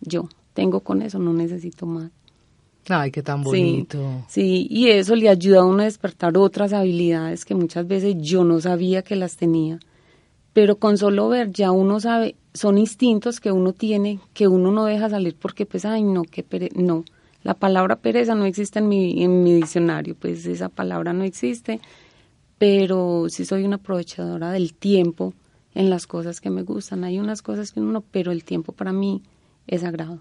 Yo 0.00 0.28
tengo 0.54 0.80
con 0.80 1.02
eso, 1.02 1.18
no 1.18 1.32
necesito 1.32 1.84
más. 1.86 2.10
Ay, 2.88 3.10
qué 3.10 3.22
tan 3.22 3.42
bonito. 3.42 4.24
Sí, 4.28 4.66
y 4.70 4.88
eso 4.88 5.16
le 5.16 5.28
ayuda 5.28 5.60
a 5.60 5.64
uno 5.64 5.82
a 5.82 5.86
despertar 5.86 6.36
otras 6.36 6.72
habilidades 6.72 7.44
que 7.44 7.54
muchas 7.54 7.86
veces 7.86 8.16
yo 8.18 8.44
no 8.44 8.60
sabía 8.60 9.02
que 9.02 9.16
las 9.16 9.36
tenía. 9.36 9.80
Pero 10.52 10.76
con 10.76 10.96
solo 10.96 11.28
ver 11.28 11.50
ya 11.50 11.70
uno 11.70 12.00
sabe, 12.00 12.36
son 12.54 12.78
instintos 12.78 13.40
que 13.40 13.52
uno 13.52 13.72
tiene, 13.72 14.20
que 14.32 14.48
uno 14.48 14.70
no 14.70 14.84
deja 14.86 15.10
salir 15.10 15.36
porque 15.36 15.66
pues, 15.66 15.84
ay, 15.84 16.02
no, 16.02 16.22
que 16.22 16.42
pere 16.42 16.70
no. 16.74 17.04
La 17.42 17.54
palabra 17.54 17.96
pereza 17.96 18.34
no 18.34 18.44
existe 18.44 18.78
en 18.78 18.88
mi, 18.88 19.22
en 19.22 19.42
mi 19.42 19.52
diccionario, 19.52 20.16
pues 20.18 20.46
esa 20.46 20.68
palabra 20.68 21.12
no 21.12 21.24
existe, 21.24 21.80
pero 22.58 23.26
sí 23.28 23.44
soy 23.44 23.64
una 23.64 23.76
aprovechadora 23.76 24.50
del 24.50 24.74
tiempo 24.74 25.34
en 25.74 25.90
las 25.90 26.06
cosas 26.06 26.40
que 26.40 26.50
me 26.50 26.62
gustan. 26.62 27.04
Hay 27.04 27.18
unas 27.18 27.42
cosas 27.42 27.70
que 27.72 27.80
uno, 27.80 28.02
pero 28.10 28.32
el 28.32 28.42
tiempo 28.44 28.72
para 28.72 28.92
mí 28.92 29.22
es 29.66 29.82
sagrado. 29.82 30.18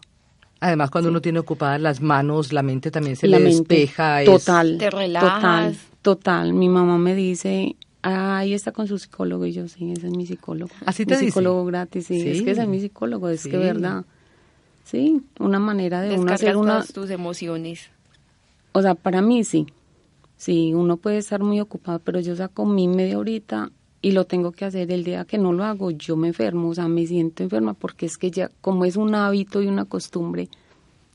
Además, 0.60 0.90
cuando 0.90 1.10
uno 1.10 1.22
tiene 1.22 1.40
ocupadas 1.40 1.80
las 1.82 2.02
manos, 2.02 2.54
la 2.54 2.64
mente 2.64 2.92
también 2.92 3.16
se 3.16 3.28
le 3.28 3.40
despeja. 3.40 4.24
Total. 4.24 4.78
Te 4.78 4.90
relajas. 4.90 5.34
Total, 5.34 5.78
total. 6.02 6.54
Mi 6.54 6.70
mamá 6.70 6.98
me 6.98 7.14
dice, 7.14 7.76
ahí 8.02 8.54
está 8.54 8.72
con 8.72 8.88
su 8.88 8.98
psicólogo. 8.98 9.46
Y 9.46 9.52
yo, 9.52 9.68
sí, 9.68 9.92
ese 9.92 10.08
es 10.08 10.14
mi 10.16 10.26
psicólogo. 10.26 10.72
Así 10.86 11.06
te 11.06 11.18
mi 11.18 11.26
psicólogo 11.26 11.66
gratis, 11.66 12.08
sí. 12.08 12.28
Es 12.28 12.42
que 12.42 12.52
ese 12.52 12.62
es 12.64 12.68
mi 12.68 12.80
psicólogo, 12.80 13.30
es 13.30 13.46
que 13.46 13.58
verdad. 13.58 14.06
Sí, 14.84 15.22
una 15.40 15.60
manera 15.60 16.02
de 16.02 16.18
uno 16.18 16.32
hacer 16.32 16.58
una... 16.58 16.84
tus 16.84 17.10
emociones. 17.10 17.90
O 18.72 18.82
sea, 18.82 18.94
para 18.96 19.22
mí 19.22 19.44
sí. 19.44 19.66
Sí, 20.38 20.74
uno 20.74 20.98
puede 20.98 21.18
estar 21.18 21.42
muy 21.42 21.60
ocupado, 21.60 22.00
pero 22.00 22.20
yo 22.20 22.36
saco 22.36 22.66
mi 22.66 22.88
media 22.88 23.18
horita 23.18 23.72
y 24.06 24.12
lo 24.12 24.26
tengo 24.26 24.52
que 24.52 24.66
hacer 24.66 24.92
el 24.92 25.04
día 25.04 25.26
que 25.26 25.40
no 25.40 25.52
lo 25.52 25.64
hago, 25.64 25.90
yo 25.90 26.16
me 26.16 26.28
enfermo, 26.28 26.70
o 26.70 26.76
sea, 26.76 26.88
me 26.88 27.08
siento 27.08 27.42
enferma 27.42 27.74
porque 27.74 28.06
es 28.06 28.20
que 28.20 28.30
ya, 28.30 28.52
como 28.62 28.86
es 28.86 28.98
un 28.98 29.16
hábito 29.16 29.64
y 29.64 29.68
una 29.68 29.86
costumbre, 29.86 30.48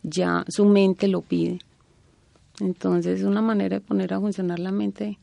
ya 0.03 0.45
su 0.49 0.65
mente 0.65 1.07
lo 1.07 1.21
pide. 1.21 1.61
Entonces 2.59 3.21
es 3.21 3.25
una 3.25 3.43
manera 3.43 3.77
de 3.77 3.81
poner 3.81 4.13
a 4.13 4.19
funcionar 4.19 4.59
la 4.59 4.73
mente 4.73 5.21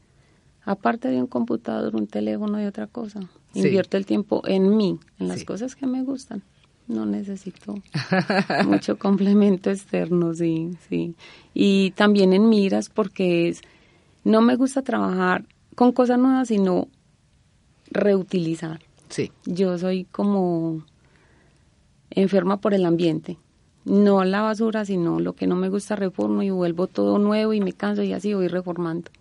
aparte 0.63 1.09
de 1.09 1.19
un 1.19 1.27
computador, 1.27 1.93
un 1.93 2.07
teléfono 2.07 2.61
y 2.61 2.65
otra 2.65 2.87
cosa. 2.87 3.19
Invierto 3.53 3.97
el 3.97 4.05
tiempo 4.05 4.43
en 4.47 4.77
mí, 4.77 4.97
en 5.19 5.27
las 5.27 5.43
cosas 5.43 5.75
que 5.75 5.87
me 5.87 6.03
gustan. 6.03 6.43
No 6.87 7.05
necesito 7.05 7.75
mucho 8.65 8.97
complemento 8.97 9.71
externo, 9.71 10.33
sí, 10.33 10.69
sí. 10.87 11.15
Y 11.53 11.91
también 11.97 12.31
en 12.31 12.47
miras 12.47 12.87
porque 12.87 13.49
es, 13.49 13.59
no 14.23 14.39
me 14.39 14.55
gusta 14.55 14.83
trabajar 14.83 15.43
con 15.75 15.91
cosas 15.91 16.17
nuevas, 16.17 16.47
sino 16.47 16.87
reutilizar. 17.91 18.79
Sí. 19.09 19.31
Yo 19.45 19.77
soy 19.77 20.05
como 20.05 20.83
enferma 22.09 22.57
por 22.57 22.73
el 22.73 22.85
ambiente. 22.85 23.37
No 23.85 24.23
la 24.25 24.41
basura, 24.41 24.83
sino 24.85 25.19
lo 25.19 25.33
que 25.33 25.47
no 25.47 25.55
me 25.55 25.69
gusta 25.69 25.95
reformo 25.95 26.43
y 26.43 26.49
vuelvo 26.49 26.87
todo 26.87 27.19
nuevo 27.19 27.53
y 27.53 27.61
me 27.61 27.73
canso 27.73 28.03
y 28.03 28.13
así 28.13 28.33
voy 28.33 28.47
reformando. 28.49 29.11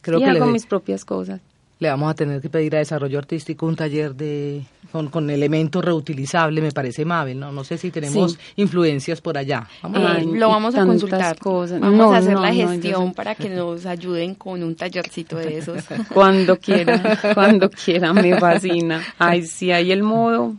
Creo 0.00 0.18
y 0.18 0.22
que 0.22 0.30
hago 0.30 0.46
mis 0.46 0.66
propias 0.66 1.04
cosas. 1.04 1.40
Le 1.78 1.90
vamos 1.90 2.10
a 2.10 2.14
tener 2.14 2.40
que 2.40 2.48
pedir 2.48 2.74
a 2.74 2.78
Desarrollo 2.78 3.18
Artístico 3.18 3.66
un 3.66 3.76
taller 3.76 4.14
de 4.14 4.62
con, 4.90 5.08
con 5.08 5.28
elementos 5.28 5.84
reutilizables, 5.84 6.62
me 6.64 6.72
parece 6.72 7.04
Mabel, 7.04 7.38
¿no? 7.38 7.52
No 7.52 7.64
sé 7.64 7.76
si 7.76 7.90
tenemos 7.90 8.38
influencias 8.56 9.20
por 9.20 9.36
allá. 9.36 9.68
lo 9.82 10.48
vamos 10.48 10.74
a 10.74 10.86
consultar. 10.86 11.38
Cosas. 11.38 11.80
Vamos 11.80 12.14
a 12.14 12.18
hacer 12.18 12.38
la 12.38 12.52
gestión 12.52 13.12
para 13.12 13.34
que 13.34 13.50
nos 13.50 13.84
ayuden 13.84 14.34
con 14.34 14.62
un 14.62 14.74
tallercito 14.74 15.36
de 15.36 15.58
esos. 15.58 15.84
Cuando 16.14 16.56
quiera, 16.58 17.18
cuando 17.34 17.68
quiera, 17.68 18.12
me 18.12 18.38
fascina. 18.38 19.02
Ay, 19.18 19.42
sí, 19.42 19.70
hay 19.70 19.92
el 19.92 20.02
modo 20.02 20.54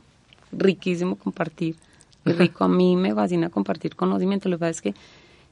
riquísimo 0.51 1.15
compartir. 1.15 1.75
rico, 2.25 2.63
a 2.63 2.67
mí 2.67 2.95
me 2.95 3.13
fascina 3.15 3.49
compartir 3.49 3.95
conocimiento. 3.95 4.49
Lo 4.49 4.58
que 4.58 4.60
pasa 4.60 4.71
es 4.71 4.82
que 4.82 4.93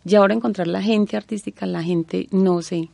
ya 0.04 0.20
ahora 0.20 0.36
encontrar 0.36 0.68
la 0.68 0.82
gente 0.82 1.18
artística, 1.18 1.66
la 1.66 1.82
gente, 1.82 2.28
no 2.32 2.62
sé, 2.62 2.90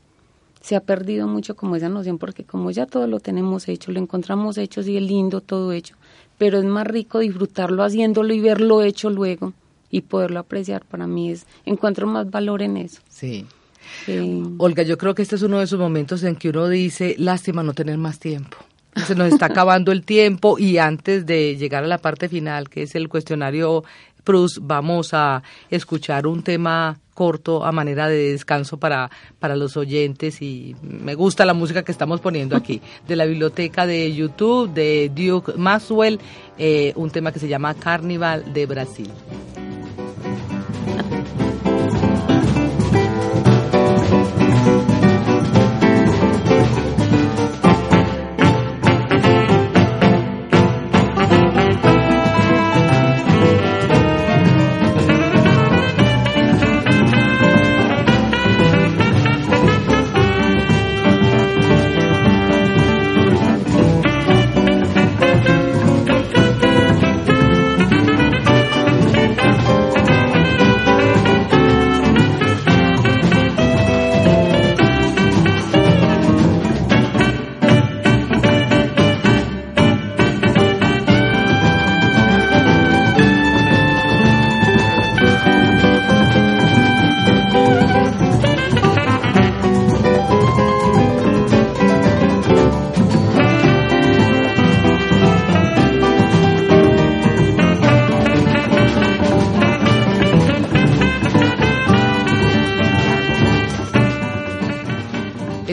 se 0.61 0.75
ha 0.75 0.81
perdido 0.81 1.27
mucho 1.27 1.55
como 1.55 1.75
esa 1.75 1.89
noción, 1.89 2.17
porque 2.17 2.43
como 2.43 2.71
ya 2.71 2.85
todo 2.85 3.07
lo 3.07 3.19
tenemos 3.19 3.67
hecho, 3.67 3.91
lo 3.91 3.99
encontramos 3.99 4.57
hecho, 4.57 4.83
sí 4.83 4.95
es 4.95 5.03
lindo 5.03 5.41
todo 5.41 5.71
hecho, 5.71 5.95
pero 6.37 6.59
es 6.59 6.65
más 6.65 6.87
rico 6.87 7.19
disfrutarlo 7.19 7.83
haciéndolo 7.83 8.33
y 8.33 8.39
verlo 8.39 8.83
hecho 8.83 9.09
luego 9.09 9.53
y 9.89 10.01
poderlo 10.01 10.39
apreciar. 10.39 10.85
Para 10.85 11.07
mí 11.07 11.31
es, 11.31 11.45
encuentro 11.65 12.07
más 12.07 12.29
valor 12.29 12.61
en 12.61 12.77
eso. 12.77 13.01
Sí. 13.09 13.45
Olga, 14.57 14.83
yo 14.83 14.97
creo 14.97 15.15
que 15.15 15.23
este 15.23 15.35
es 15.35 15.41
uno 15.41 15.57
de 15.57 15.65
esos 15.65 15.79
momentos 15.79 16.23
en 16.23 16.35
que 16.35 16.49
uno 16.49 16.69
dice, 16.69 17.15
lástima 17.17 17.63
no 17.63 17.73
tener 17.73 17.97
más 17.97 18.19
tiempo. 18.19 18.57
Se 19.07 19.15
nos 19.15 19.31
está 19.33 19.45
acabando 19.47 19.91
el 19.91 20.03
tiempo 20.03 20.59
y 20.59 20.77
antes 20.77 21.25
de 21.25 21.57
llegar 21.57 21.83
a 21.83 21.87
la 21.87 21.97
parte 21.97 22.29
final, 22.29 22.69
que 22.69 22.83
es 22.83 22.95
el 22.95 23.09
cuestionario 23.09 23.83
Prus, 24.23 24.59
vamos 24.61 25.13
a 25.13 25.43
escuchar 25.69 26.27
un 26.27 26.43
tema 26.43 26.99
corto 27.13 27.65
a 27.65 27.71
manera 27.71 28.07
de 28.07 28.31
descanso 28.31 28.77
para, 28.77 29.11
para 29.39 29.55
los 29.55 29.77
oyentes 29.77 30.41
y 30.41 30.75
me 30.81 31.15
gusta 31.15 31.45
la 31.45 31.53
música 31.53 31.83
que 31.83 31.91
estamos 31.91 32.21
poniendo 32.21 32.55
aquí, 32.55 32.81
de 33.07 33.15
la 33.15 33.25
biblioteca 33.25 33.85
de 33.85 34.13
YouTube 34.13 34.73
de 34.73 35.11
Duke 35.13 35.53
Maxwell, 35.57 36.19
eh, 36.57 36.93
un 36.95 37.09
tema 37.11 37.31
que 37.31 37.39
se 37.39 37.47
llama 37.47 37.73
Carnival 37.73 38.53
de 38.53 38.65
Brasil. 38.65 39.09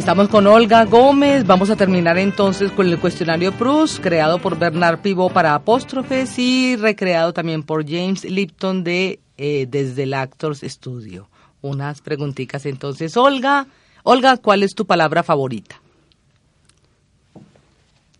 Estamos 0.08 0.30
con 0.30 0.46
Olga 0.46 0.86
Gómez. 0.86 1.46
Vamos 1.46 1.68
a 1.68 1.76
terminar 1.76 2.16
entonces 2.16 2.72
con 2.72 2.86
el 2.86 2.98
cuestionario 2.98 3.52
Prus, 3.52 4.00
creado 4.00 4.38
por 4.38 4.58
Bernard 4.58 5.02
Pivot 5.02 5.30
para 5.30 5.54
apóstrofes 5.54 6.38
y 6.38 6.76
recreado 6.76 7.34
también 7.34 7.62
por 7.62 7.86
James 7.86 8.24
Lipton 8.24 8.84
de 8.84 9.20
eh, 9.36 9.66
desde 9.68 10.04
el 10.04 10.14
Actors 10.14 10.60
Studio. 10.62 11.28
Unas 11.60 12.00
preguntitas 12.00 12.64
entonces. 12.64 13.18
Olga, 13.18 13.66
Olga, 14.02 14.38
¿cuál 14.38 14.62
es 14.62 14.74
tu 14.74 14.86
palabra 14.86 15.22
favorita? 15.22 15.78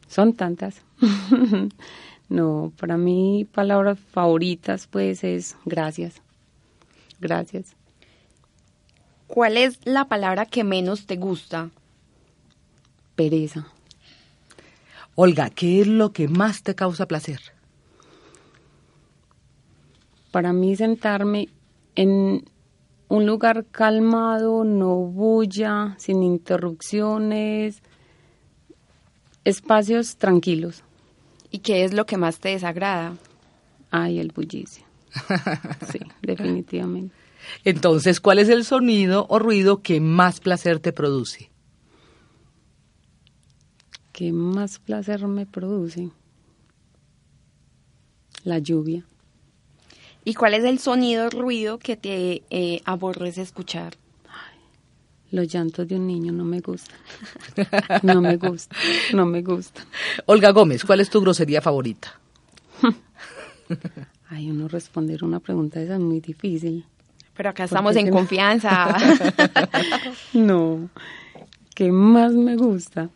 Son 0.09 0.35
tantas. 0.35 0.83
no, 2.29 2.71
para 2.79 2.99
mí 2.99 3.49
palabras 3.51 3.99
favoritas 4.13 4.87
pues 4.87 5.25
es 5.25 5.57
gracias. 5.65 6.21
Gracias. 7.19 7.75
¿Cuál 9.27 9.57
es 9.57 9.79
la 9.85 10.05
palabra 10.05 10.45
que 10.45 10.65
menos 10.65 11.07
te 11.07 11.17
gusta? 11.17 11.71
Pereza. 13.19 13.67
Olga, 15.17 15.51
¿qué 15.51 15.81
es 15.81 15.89
lo 15.89 16.13
que 16.13 16.29
más 16.29 16.63
te 16.63 16.77
causa 16.77 17.09
placer? 17.09 17.41
Para 20.31 20.53
mí 20.53 20.77
sentarme 20.77 21.49
en 21.97 22.45
un 23.09 23.27
lugar 23.27 23.67
calmado, 23.73 24.63
no 24.63 24.95
bulla, 24.99 25.97
sin 25.99 26.23
interrupciones, 26.23 27.83
espacios 29.45 30.17
tranquilos. 30.17 30.85
¿Y 31.51 31.59
qué 31.59 31.83
es 31.83 31.95
lo 31.95 32.07
que 32.07 32.19
más 32.19 32.39
te 32.39 32.51
desagrada? 32.51 33.17
Ay, 33.91 34.21
el 34.21 34.31
bullicio. 34.31 34.85
sí, 35.91 35.99
definitivamente. 36.23 37.17
Entonces, 37.65 38.21
¿cuál 38.21 38.39
es 38.39 38.49
el 38.49 38.65
sonido 38.65 39.27
o 39.29 39.41
ruido 39.41 39.83
que 39.83 40.01
más 40.01 40.39
placer 40.39 40.79
te 40.79 40.93
produce? 40.93 41.51
¿Qué 44.19 44.33
más 44.33 44.81
placer 44.81 45.29
me 45.29 45.47
produce? 45.47 46.11
La 48.43 48.59
lluvia. 48.59 49.05
¿Y 50.25 50.35
cuál 50.35 50.55
es 50.55 50.65
el 50.65 50.81
sonido 50.81 51.27
o 51.27 51.31
ruido 51.31 51.79
que 51.79 51.97
te 51.97 52.43
eh, 52.51 52.83
aborrece 52.85 53.43
escuchar? 53.43 53.95
los 55.31 55.47
llantos 55.47 55.87
de 55.87 55.95
un 55.95 56.09
niño 56.09 56.33
no 56.33 56.45
me 56.45 56.59
gustan. 56.59 56.99
No 58.03 58.21
me 58.21 58.37
gusta, 58.39 58.75
no 59.15 59.25
me 59.25 59.41
gusta. 59.41 59.83
Olga 60.27 60.51
Gómez, 60.51 60.85
¿cuál 60.85 60.99
es 60.99 61.11
tu 61.11 61.21
grosería 61.21 61.63
favorita? 61.63 62.19
Ay, 64.31 64.51
uno 64.51 64.67
responder 64.67 65.23
una 65.23 65.39
pregunta 65.39 65.81
esa 65.81 65.95
es 65.95 66.01
muy 66.01 66.19
difícil. 66.19 66.85
Pero 67.37 67.51
acá 67.51 67.65
estamos 67.65 67.95
en 67.95 68.11
confianza. 68.11 68.97
no, 70.33 70.91
¿qué 71.77 71.93
más 71.93 72.33
me 72.33 72.57
gusta? 72.57 73.11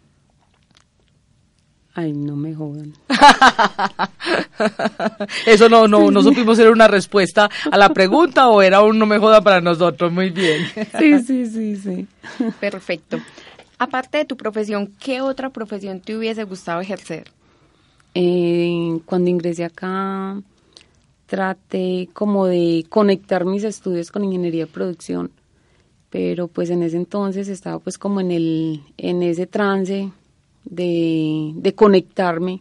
Ay, 1.94 2.12
no 2.12 2.36
me 2.36 2.54
jodan. 2.54 2.94
Eso 5.46 5.68
no, 5.68 5.86
no, 5.86 6.10
no 6.10 6.22
supimos 6.22 6.58
era 6.58 6.70
una 6.70 6.88
respuesta 6.88 7.50
a 7.70 7.76
la 7.76 7.90
pregunta 7.90 8.48
o 8.48 8.62
era 8.62 8.80
un 8.80 8.98
no 8.98 9.04
me 9.04 9.18
joda 9.18 9.42
para 9.42 9.60
nosotros. 9.60 10.10
Muy 10.10 10.30
bien. 10.30 10.64
Sí, 10.98 11.20
sí, 11.20 11.46
sí, 11.46 11.76
sí. 11.76 12.06
Perfecto. 12.60 13.18
Aparte 13.78 14.18
de 14.18 14.24
tu 14.24 14.36
profesión, 14.36 14.92
¿qué 14.98 15.20
otra 15.20 15.50
profesión 15.50 16.00
te 16.00 16.16
hubiese 16.16 16.44
gustado 16.44 16.80
ejercer? 16.80 17.30
Eh, 18.14 19.00
cuando 19.04 19.28
ingresé 19.28 19.64
acá, 19.64 20.40
traté 21.26 22.08
como 22.12 22.46
de 22.46 22.86
conectar 22.88 23.44
mis 23.44 23.64
estudios 23.64 24.10
con 24.10 24.24
ingeniería 24.24 24.66
de 24.66 24.72
producción, 24.72 25.30
pero 26.08 26.48
pues 26.48 26.70
en 26.70 26.82
ese 26.82 26.96
entonces 26.96 27.48
estaba 27.48 27.80
pues 27.80 27.98
como 27.98 28.20
en 28.20 28.30
el, 28.30 28.82
en 28.96 29.22
ese 29.22 29.46
trance 29.46 30.10
de, 30.64 31.72
conectarme 31.76 32.60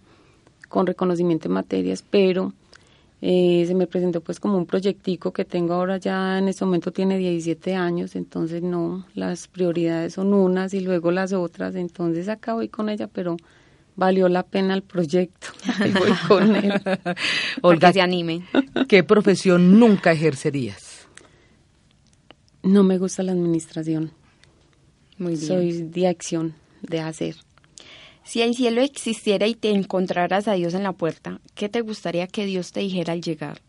con 0.69 0.87
reconocimiento 0.87 1.49
de 1.49 1.55
materias, 1.55 2.03
pero 2.09 2.53
Eh, 3.23 3.65
se 3.67 3.75
me 3.75 3.85
presentó 3.85 4.19
pues 4.19 4.39
como 4.39 4.57
un 4.57 4.65
proyectico 4.65 5.31
que 5.31 5.45
tengo 5.45 5.75
ahora 5.75 5.97
ya 5.97 6.39
en 6.39 6.47
este 6.47 6.65
momento 6.65 6.91
tiene 6.91 7.19
17 7.19 7.75
años, 7.75 8.15
entonces 8.15 8.63
no, 8.63 9.05
las 9.13 9.47
prioridades 9.47 10.13
son 10.15 10.33
unas 10.33 10.73
y 10.73 10.79
luego 10.79 11.11
las 11.11 11.31
otras, 11.31 11.75
entonces 11.75 12.29
acá 12.29 12.55
voy 12.55 12.67
con 12.67 12.89
ella, 12.89 13.05
pero 13.05 13.37
valió 13.95 14.27
la 14.29 14.43
pena 14.43 14.73
el 14.73 14.81
proyecto. 14.81 15.47
voy 15.99 16.11
con 16.27 16.55
él. 16.55 16.73
Olga, 17.61 17.93
se 17.93 18.01
anime. 18.01 18.43
¿Qué 18.87 19.03
profesión 19.03 19.79
nunca 19.79 20.11
ejercerías? 20.11 21.07
No 22.63 22.83
me 22.83 22.97
gusta 22.97 23.23
la 23.23 23.31
administración. 23.31 24.11
Muy 25.17 25.35
bien. 25.35 25.47
Soy 25.47 25.81
de 25.83 26.07
acción, 26.07 26.55
de 26.81 27.01
hacer. 27.01 27.35
Si 28.31 28.41
el 28.41 28.55
cielo 28.55 28.79
existiera 28.79 29.45
y 29.45 29.55
te 29.55 29.71
encontraras 29.71 30.47
a 30.47 30.53
Dios 30.53 30.73
en 30.73 30.83
la 30.83 30.93
puerta, 30.93 31.41
¿qué 31.53 31.67
te 31.67 31.81
gustaría 31.81 32.27
que 32.27 32.45
Dios 32.45 32.71
te 32.71 32.79
dijera 32.79 33.11
al 33.11 33.21
llegar? 33.21 33.59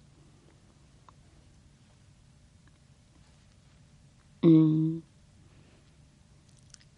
Mm. 4.42 4.98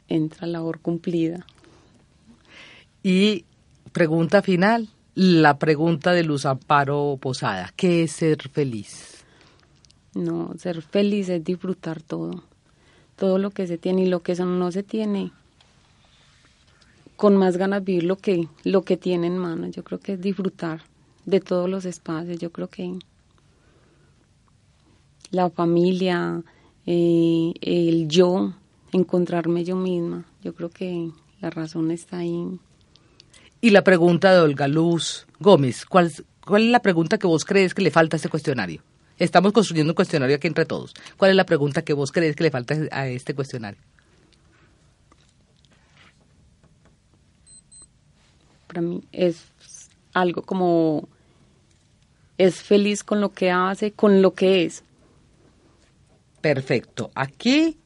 Entra 0.09 0.47
labor 0.47 0.81
cumplida. 0.81 1.47
Y 3.03 3.47
pregunta 3.93 4.43
final, 4.43 4.91
la 5.15 5.59
pregunta 5.59 6.13
de 6.13 6.23
Luz 6.23 6.45
Amparo 6.45 7.17
Posada, 7.19 7.73
¿qué 7.77 8.03
es 8.03 8.13
ser 8.13 8.47
feliz? 8.51 9.25
No, 10.15 10.53
ser 10.59 10.83
feliz 10.83 11.31
es 11.31 11.43
disfrutar 11.43 12.03
todo, 12.03 12.45
todo 13.17 13.39
lo 13.39 13.53
que 13.53 13.67
se 13.67 13.79
tiene 13.79 14.03
y 14.03 14.09
lo 14.11 14.21
que 14.21 14.33
eso 14.33 14.45
no 14.45 14.71
se 14.71 14.83
tiene, 14.83 15.33
con 17.17 17.37
más 17.37 17.57
ganas 17.57 17.85
vivir 17.85 18.05
lo 18.05 18.17
que, 18.17 18.49
lo 18.65 18.83
que 18.83 18.97
tiene 18.97 19.27
en 19.27 19.39
mano. 19.39 19.69
Yo 19.69 19.85
creo 19.85 20.01
que 20.01 20.15
es 20.15 20.21
disfrutar 20.21 20.83
de 21.25 21.41
todos 21.41 21.69
los 21.69 21.85
espacios. 21.85 22.39
Yo 22.39 22.51
creo 22.51 22.69
que 22.69 22.99
la 25.31 25.51
familia, 25.51 26.43
eh, 26.87 27.53
el 27.61 28.09
yo, 28.09 28.55
encontrarme 28.93 29.65
yo 29.65 29.77
misma. 29.77 30.25
Yo 30.43 30.55
creo 30.55 30.71
que 30.71 31.11
la 31.41 31.51
razón 31.51 31.91
está 31.91 32.19
ahí. 32.19 32.59
Y 33.61 33.71
la 33.71 33.83
pregunta 33.83 34.33
de 34.33 34.41
Olga 34.41 34.69
Luz 34.69 35.27
Gómez, 35.41 35.87
¿cuál, 35.87 36.13
¿cuál 36.45 36.63
es 36.65 36.69
la 36.69 36.83
pregunta 36.83 37.19
que 37.19 37.27
vos 37.27 37.45
crees 37.45 37.75
que 37.75 37.83
le 37.83 37.91
falta 37.91 38.17
a 38.17 38.19
este 38.19 38.29
cuestionario? 38.29 38.83
Estamos 39.19 39.53
construyendo 39.53 39.93
un 39.93 39.95
cuestionario 39.95 40.37
aquí 40.37 40.49
entre 40.49 40.67
todos. 40.67 40.93
¿Cuál 41.17 41.31
es 41.31 41.37
la 41.37 41.47
pregunta 41.47 41.83
que 41.83 41.93
vos 41.93 42.11
crees 42.11 42.35
que 42.35 42.43
le 42.43 42.51
falta 42.51 42.75
a 42.91 43.07
este 43.07 43.35
cuestionario? 43.35 43.81
Para 48.75 48.87
mí 48.87 49.03
es 49.13 49.47
algo 50.13 50.43
como 50.43 51.09
es 52.39 52.63
feliz 52.63 53.05
con 53.05 53.21
lo 53.21 53.33
que 53.33 53.51
hace, 53.51 53.93
con 53.93 54.21
lo 54.21 54.35
que 54.35 54.65
es. 54.65 54.83
Perfecto. 56.41 57.11
Aquí 57.15 57.79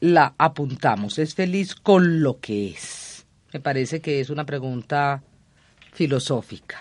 la 0.00 0.34
apuntamos. 0.38 1.18
Es 1.18 1.34
feliz 1.34 1.74
con 1.74 2.22
lo 2.22 2.40
que 2.40 2.68
es. 2.68 3.26
Me 3.52 3.60
parece 3.60 4.00
que 4.00 4.20
es 4.20 4.30
una 4.30 4.46
pregunta 4.46 5.22
filosófica. 5.92 6.80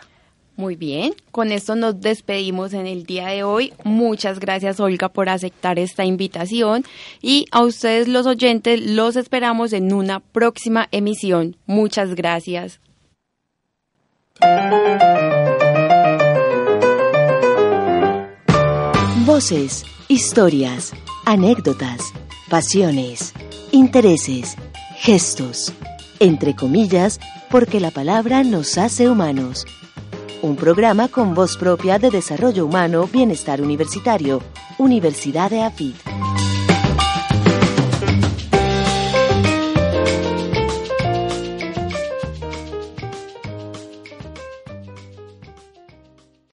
Muy 0.55 0.75
bien, 0.75 1.15
con 1.31 1.51
esto 1.51 1.75
nos 1.75 1.99
despedimos 1.99 2.73
en 2.73 2.85
el 2.85 3.05
día 3.05 3.27
de 3.27 3.43
hoy. 3.43 3.73
Muchas 3.83 4.39
gracias 4.39 4.79
Olga 4.79 5.09
por 5.09 5.27
aceptar 5.27 5.79
esta 5.79 6.05
invitación 6.05 6.83
y 7.23 7.47
a 7.51 7.63
ustedes 7.63 8.07
los 8.07 8.27
oyentes 8.27 8.79
los 8.79 9.15
esperamos 9.15 9.73
en 9.73 9.91
una 9.93 10.19
próxima 10.19 10.87
emisión. 10.91 11.57
Muchas 11.65 12.13
gracias. 12.13 12.79
Voces, 19.25 19.85
historias, 20.09 20.93
anécdotas, 21.25 22.13
pasiones, 22.49 23.33
intereses, 23.71 24.55
gestos, 24.97 25.73
entre 26.19 26.55
comillas, 26.55 27.19
porque 27.49 27.79
la 27.79 27.91
palabra 27.91 28.43
nos 28.43 28.77
hace 28.77 29.09
humanos. 29.09 29.65
Un 30.41 30.55
programa 30.55 31.07
con 31.07 31.33
voz 31.33 31.57
propia 31.57 31.99
de 31.99 32.09
desarrollo 32.09 32.65
humano, 32.65 33.09
bienestar 33.11 33.61
universitario, 33.61 34.41
Universidad 34.77 35.49
de 35.49 35.63
AFIT. 35.63 35.95